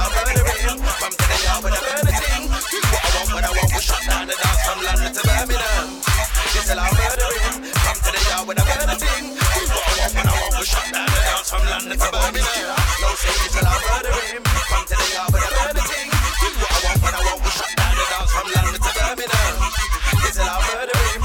Come 0.98 1.14
to 1.14 1.26
the 1.28 1.38
yard 1.44 1.64
with 1.64 1.76
a 1.76 1.82
burner 1.84 2.16
ting. 2.16 2.48
Do 2.48 2.78
what 2.88 3.04
I 3.04 3.10
want 3.18 3.30
when 3.36 3.44
I 3.44 3.52
want. 3.52 3.70
We 3.76 3.82
shut 3.84 4.02
down 4.08 4.26
the 4.28 4.36
dance 4.36 4.62
from 4.64 4.80
London 4.88 5.12
to 5.14 5.22
Birmingham. 5.28 5.88
Till 6.68 6.80
I'll 6.80 6.94
murder 6.96 7.32
him. 7.38 7.56
Come 7.86 8.00
to 8.02 8.10
the 8.16 8.22
yard 8.28 8.48
with 8.48 8.58
a 8.58 8.66
burner 8.68 8.98
ting. 8.98 9.26
Do 9.36 9.62
what 9.68 9.84
I 9.88 9.94
want 10.00 10.14
when 10.16 10.28
I 10.28 10.34
want. 10.40 10.54
We 10.58 10.66
shut 10.66 10.88
down 10.94 11.08
the 11.12 11.22
dance 11.28 11.50
from 11.52 11.64
London 11.68 11.98
to 12.00 12.10
Birmingham. 12.12 12.80
No 13.02 13.10
say 13.20 13.36
till 13.52 13.68
I'll 13.68 13.82
murder 13.86 14.16
him. 14.26 14.44
Come 14.44 14.57
Till 20.38 20.46
I'll 20.46 20.62
murder 20.76 21.17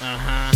Uh 0.00 0.16
huh. 0.16 0.52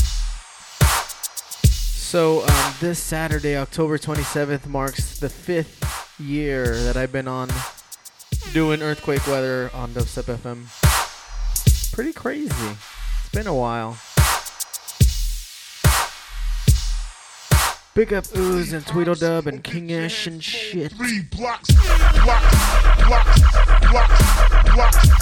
So, 1.67 2.43
um, 2.43 2.75
this 2.79 3.01
Saturday, 3.01 3.57
October 3.57 3.99
27th, 3.99 4.67
marks 4.67 5.19
the 5.19 5.29
fifth 5.29 6.15
year 6.21 6.77
that 6.85 6.97
I've 6.97 7.11
been 7.11 7.27
on 7.27 7.49
doing 8.53 8.83
earthquake 8.83 9.27
weather 9.27 9.69
on 9.75 9.91
Dubstep 9.91 10.33
FM. 10.37 10.67
Pretty 11.93 12.13
crazy. 12.13 12.53
It's 13.25 13.31
been 13.33 13.49
a 13.49 13.55
while. 13.55 13.99
Big 17.95 18.13
up 18.13 18.25
Ooze 18.37 18.73
and 18.73 18.87
Tweedledub 18.87 19.49
and 19.49 19.65
King 19.65 19.93
Ash 19.93 20.29
and 20.29 20.43
shit. 20.43 20.93
Three 20.93 21.23
blocks, 21.23 21.69
blocks, 22.23 23.05
blocks, 23.05 23.41
blocks, 23.91 24.75
blocks. 24.75 25.22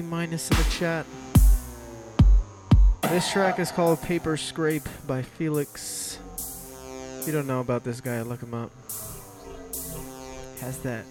Minus 0.00 0.50
in 0.50 0.56
the 0.56 0.70
chat. 0.70 1.04
This 3.02 3.30
track 3.30 3.58
is 3.58 3.70
called 3.70 4.00
Paper 4.00 4.38
Scrape 4.38 4.88
by 5.06 5.20
Felix. 5.20 6.18
If 7.20 7.26
you 7.26 7.32
don't 7.32 7.46
know 7.46 7.60
about 7.60 7.84
this 7.84 8.00
guy, 8.00 8.22
look 8.22 8.42
him 8.42 8.54
up. 8.54 8.70
Has 10.60 10.78
that 10.84 11.04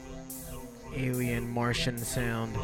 alien 0.96 1.48
Martian 1.48 2.00
sound. 2.00 2.56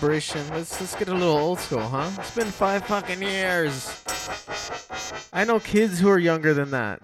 Celebration, 0.00 0.48
let's 0.50 0.80
let's 0.80 0.94
get 0.96 1.08
a 1.08 1.12
little 1.12 1.36
old 1.36 1.58
school, 1.58 1.80
huh? 1.80 2.10
It's 2.18 2.34
been 2.34 2.46
five 2.46 2.86
fucking 2.86 3.20
years. 3.20 4.02
I 5.30 5.44
know 5.44 5.60
kids 5.60 6.00
who 6.00 6.08
are 6.08 6.18
younger 6.18 6.54
than 6.54 6.70
that. 6.70 7.02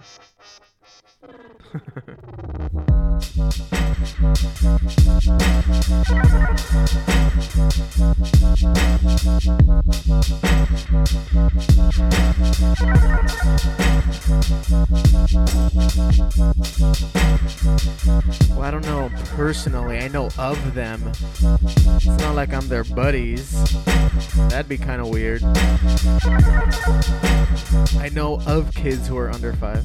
Well, 18.49 18.63
I 18.63 18.71
don't 18.71 18.87
know 18.87 19.11
personally. 19.35 19.99
I 19.99 20.09
know 20.09 20.31
of 20.39 20.75
them. 20.75 21.13
I'm 22.57 22.69
their 22.69 22.85
buddies. 22.85 23.53
That'd 24.49 24.67
be 24.67 24.79
kind 24.79 25.03
of 25.03 25.11
weird. 25.11 25.43
I 28.01 28.09
know 28.15 28.41
of 28.47 28.75
kids 28.75 29.07
who 29.07 29.19
are 29.19 29.31
under 29.31 29.53
five. 29.53 29.85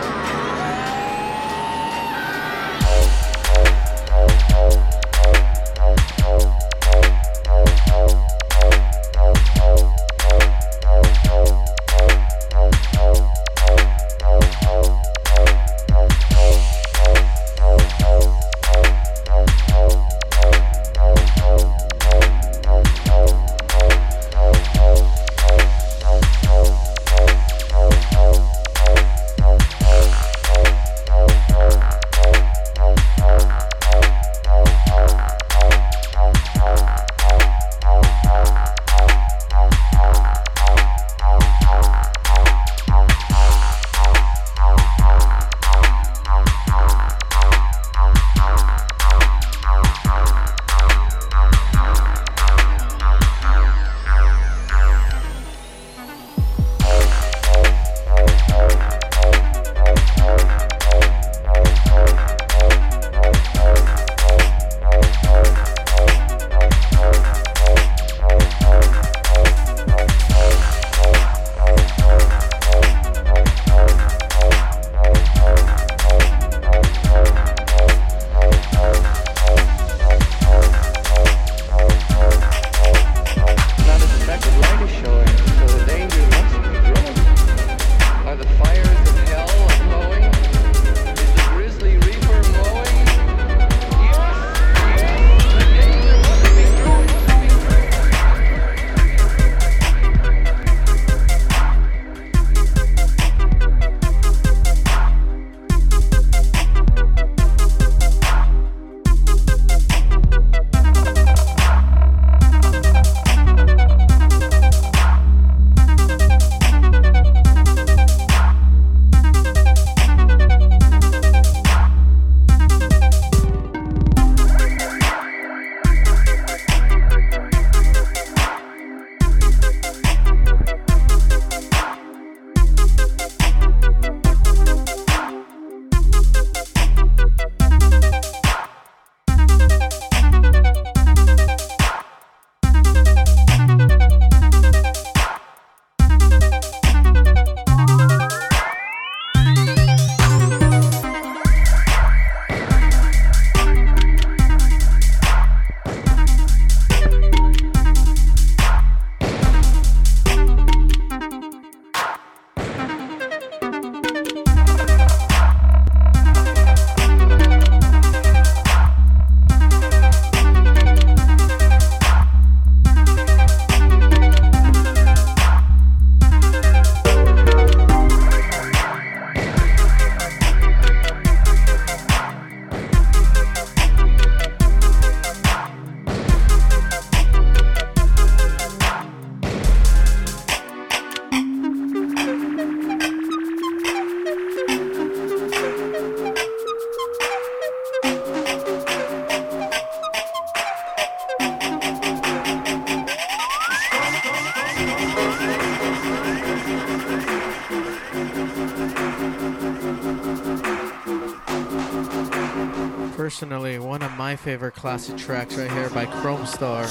favorite 214.41 214.73
classic 214.73 215.17
tracks 215.17 215.55
right 215.55 215.69
here 215.69 215.89
by 215.91 216.03
Chrome 216.03 216.47
Star, 216.47 216.81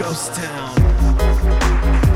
Ghost 0.00 0.34
Town. 0.34 2.07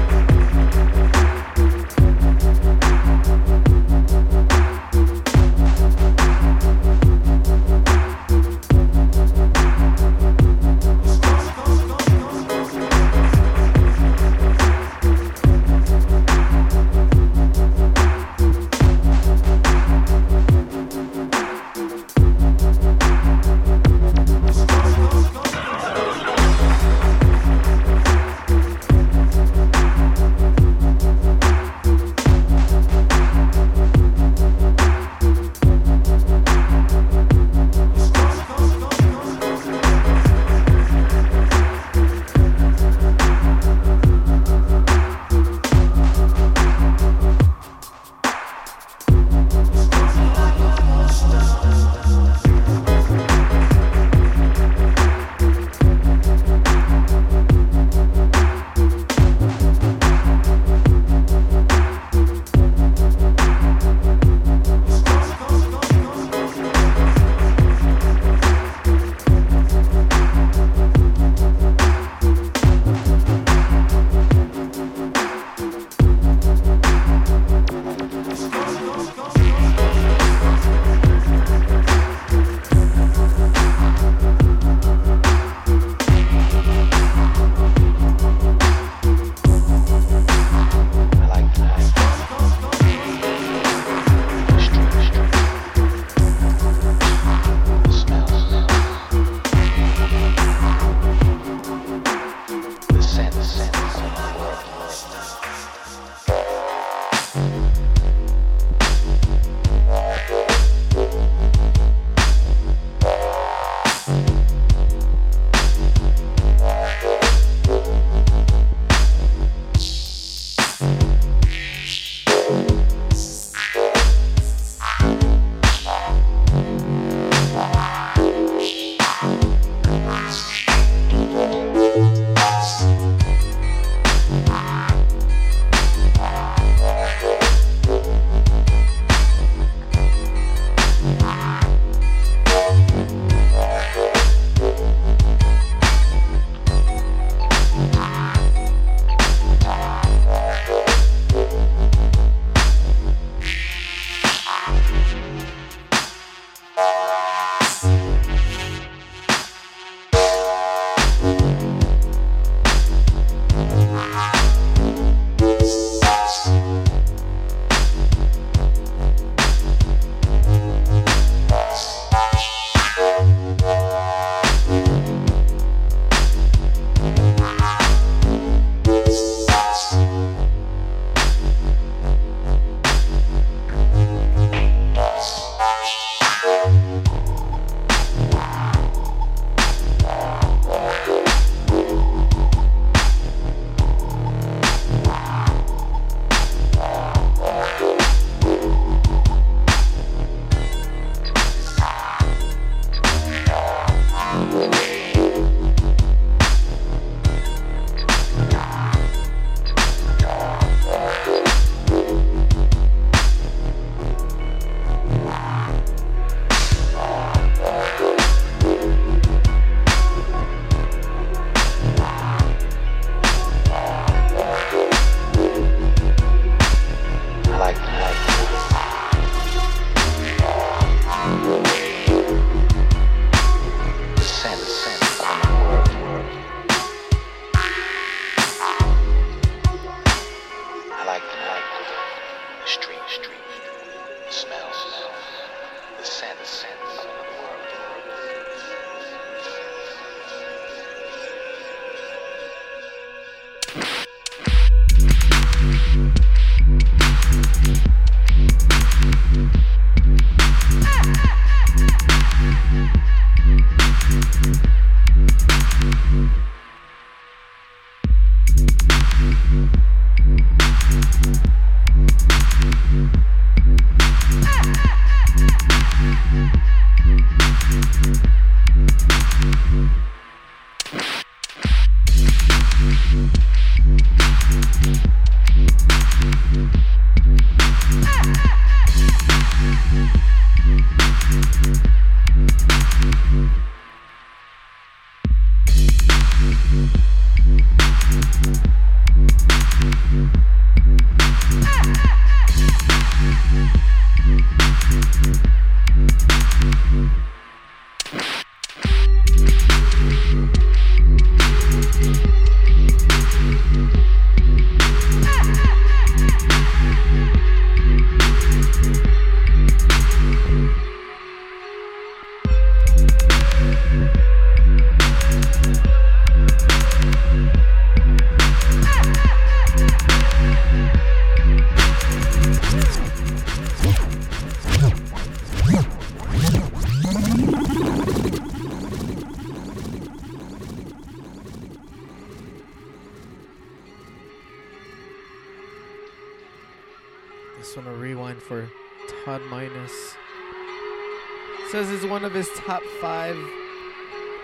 His 352.42 352.58
top 352.58 352.82
five 353.00 353.38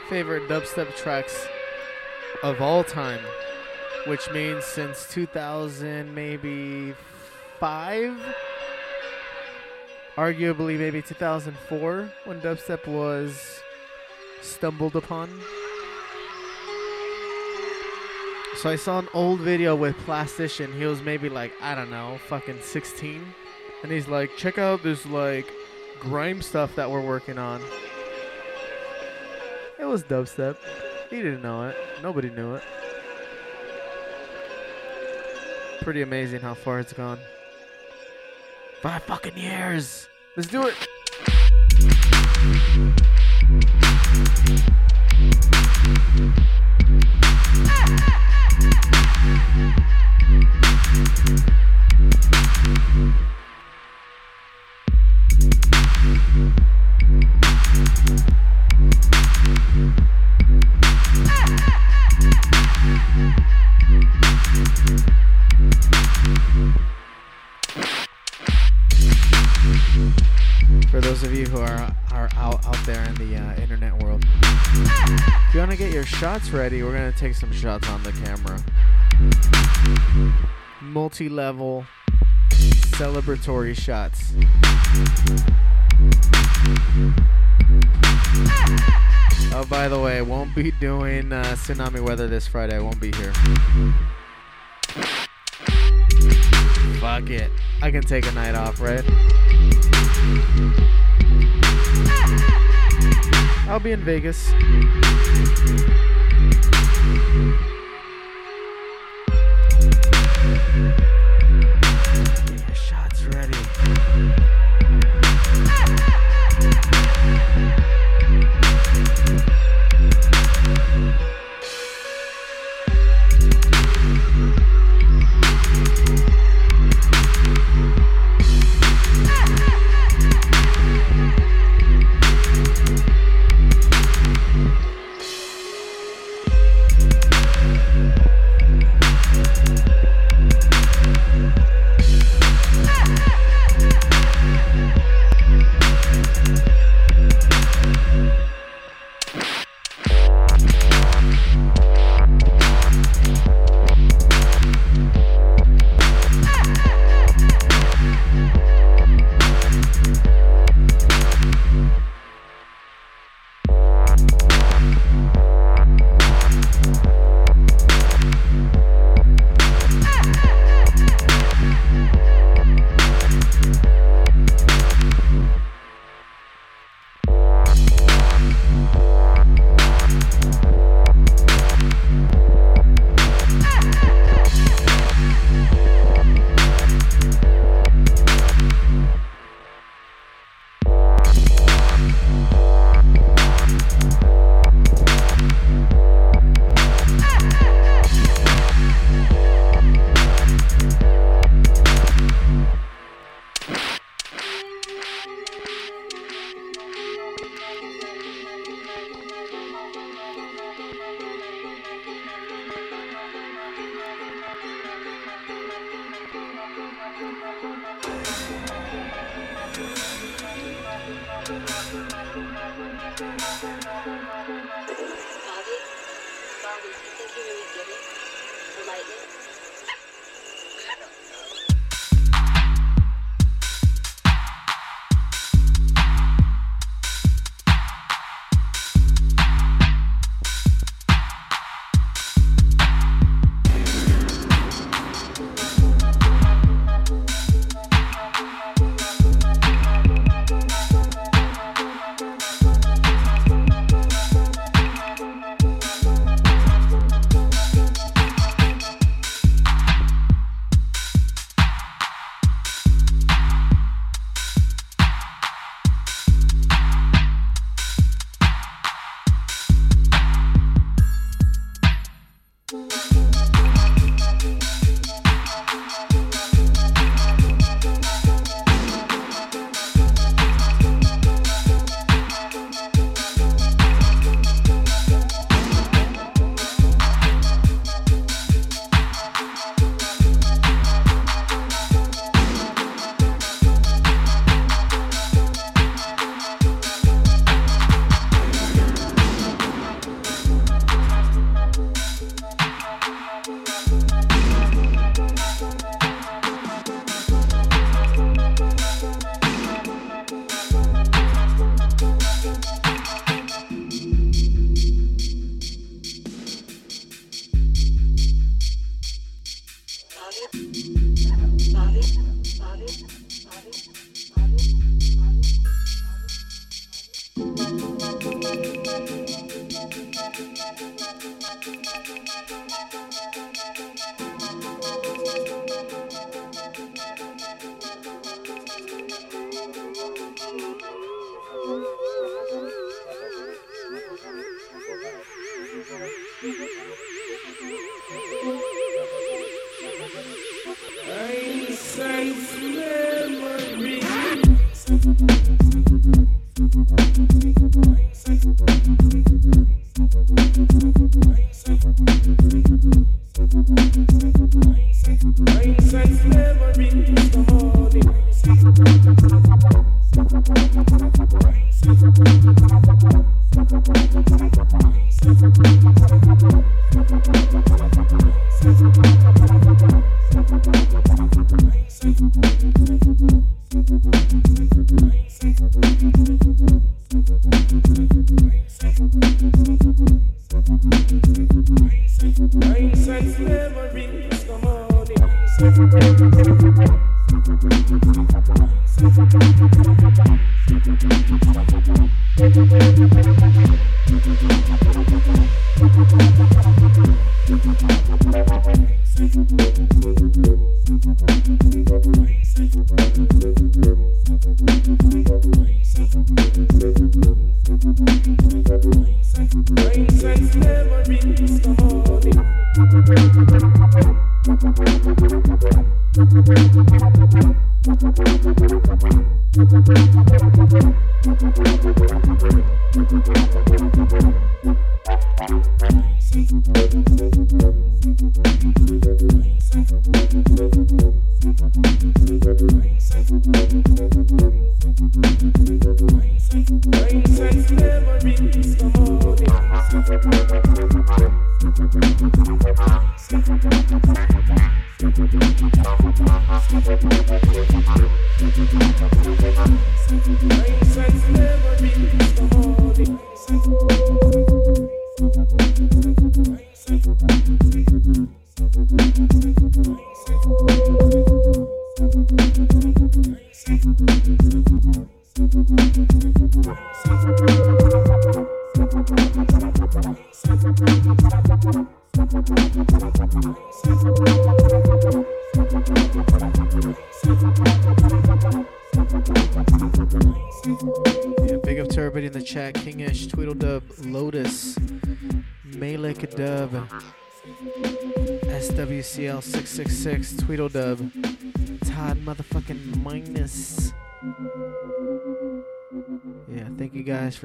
favorite 0.08 0.46
dubstep 0.48 0.94
tracks 0.94 1.48
of 2.44 2.62
all 2.62 2.84
time, 2.84 3.18
which 4.06 4.30
means 4.30 4.64
since 4.64 5.08
2000, 5.10 6.14
maybe 6.14 6.94
five, 7.58 8.16
arguably 10.16 10.78
maybe 10.78 11.02
2004, 11.02 12.08
when 12.24 12.40
dubstep 12.40 12.86
was 12.86 13.60
stumbled 14.42 14.94
upon. 14.94 15.28
So 18.58 18.70
I 18.70 18.76
saw 18.76 19.00
an 19.00 19.08
old 19.12 19.40
video 19.40 19.74
with 19.74 19.96
Plastician. 20.06 20.72
He 20.72 20.84
was 20.84 21.02
maybe 21.02 21.28
like, 21.28 21.52
I 21.60 21.74
don't 21.74 21.90
know, 21.90 22.20
fucking 22.28 22.60
16. 22.62 23.24
And 23.82 23.90
he's 23.90 24.06
like, 24.06 24.36
check 24.36 24.56
out 24.56 24.84
this 24.84 25.04
like 25.04 25.52
grime 26.00 26.42
stuff 26.42 26.74
that 26.76 26.90
we're 26.90 27.04
working 27.04 27.38
on. 27.38 27.60
It 29.78 29.84
was 29.84 30.02
dubstep. 30.02 30.56
He 31.10 31.16
didn't 31.16 31.42
know 31.42 31.68
it. 31.68 31.76
Nobody 32.02 32.30
knew 32.30 32.54
it. 32.54 32.62
Pretty 35.80 36.02
amazing 36.02 36.40
how 36.40 36.54
far 36.54 36.80
it's 36.80 36.92
gone. 36.92 37.18
Five 38.82 39.02
fucking 39.04 39.36
years. 39.36 40.08
Let's 40.36 40.48
do 40.48 40.66
it. 40.66 40.74
Your 75.98 76.06
shots 76.06 76.50
ready, 76.50 76.84
we're 76.84 76.92
gonna 76.92 77.10
take 77.10 77.34
some 77.34 77.50
shots 77.50 77.88
on 77.88 78.00
the 78.04 78.12
camera. 78.12 78.56
Multi-level 80.80 81.84
celebratory 82.92 83.76
shots. 83.76 84.32
Oh, 89.52 89.66
by 89.68 89.88
the 89.88 89.98
way, 89.98 90.22
won't 90.22 90.54
be 90.54 90.70
doing 90.70 91.32
uh, 91.32 91.42
tsunami 91.58 92.00
weather 92.00 92.28
this 92.28 92.46
Friday. 92.46 92.76
I 92.76 92.80
won't 92.80 93.00
be 93.00 93.10
here. 93.16 93.32
Fuck 97.00 97.28
it. 97.28 97.50
I 97.82 97.90
can 97.90 98.02
take 98.02 98.24
a 98.24 98.32
night 98.32 98.54
off, 98.54 98.80
right? 98.80 99.04
I'll 103.68 103.78
be 103.78 103.92
in 103.92 104.00
Vegas. 104.00 104.50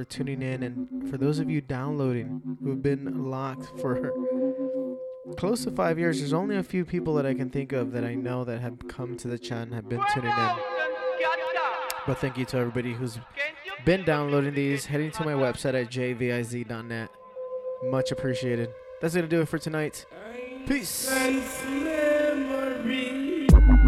For 0.03 0.09
tuning 0.09 0.41
in. 0.41 0.63
And 0.63 1.09
for 1.09 1.17
those 1.17 1.39
of 1.39 1.49
you 1.49 1.61
downloading 1.61 2.57
who've 2.61 2.81
been 2.81 3.29
locked 3.29 3.79
for 3.79 4.11
close 5.37 5.63
to 5.63 5.71
five 5.71 5.97
years, 5.97 6.19
there's 6.19 6.33
only 6.33 6.57
a 6.57 6.63
few 6.63 6.85
people 6.85 7.13
that 7.15 7.25
I 7.25 7.33
can 7.33 7.49
think 7.49 7.71
of 7.71 7.91
that 7.93 8.03
I 8.03 8.15
know 8.15 8.43
that 8.43 8.59
have 8.59 8.87
come 8.87 9.15
to 9.17 9.27
the 9.27 9.37
channel 9.37 9.75
have 9.75 9.87
been 9.87 10.01
tuning 10.13 10.31
in. 10.31 10.55
But 12.05 12.17
thank 12.17 12.37
you 12.37 12.45
to 12.45 12.57
everybody 12.57 12.93
who's 12.93 13.17
been 13.85 14.03
downloading 14.03 14.53
these, 14.53 14.85
heading 14.85 15.11
to 15.11 15.23
my 15.23 15.33
website 15.33 15.73
at 15.81 15.89
jviz.net. 15.89 17.09
Much 17.85 18.11
appreciated. 18.11 18.69
That's 19.01 19.13
going 19.13 19.27
to 19.27 19.33
do 19.33 19.41
it 19.41 19.47
for 19.47 19.57
tonight. 19.57 20.05
Peace. 20.65 21.09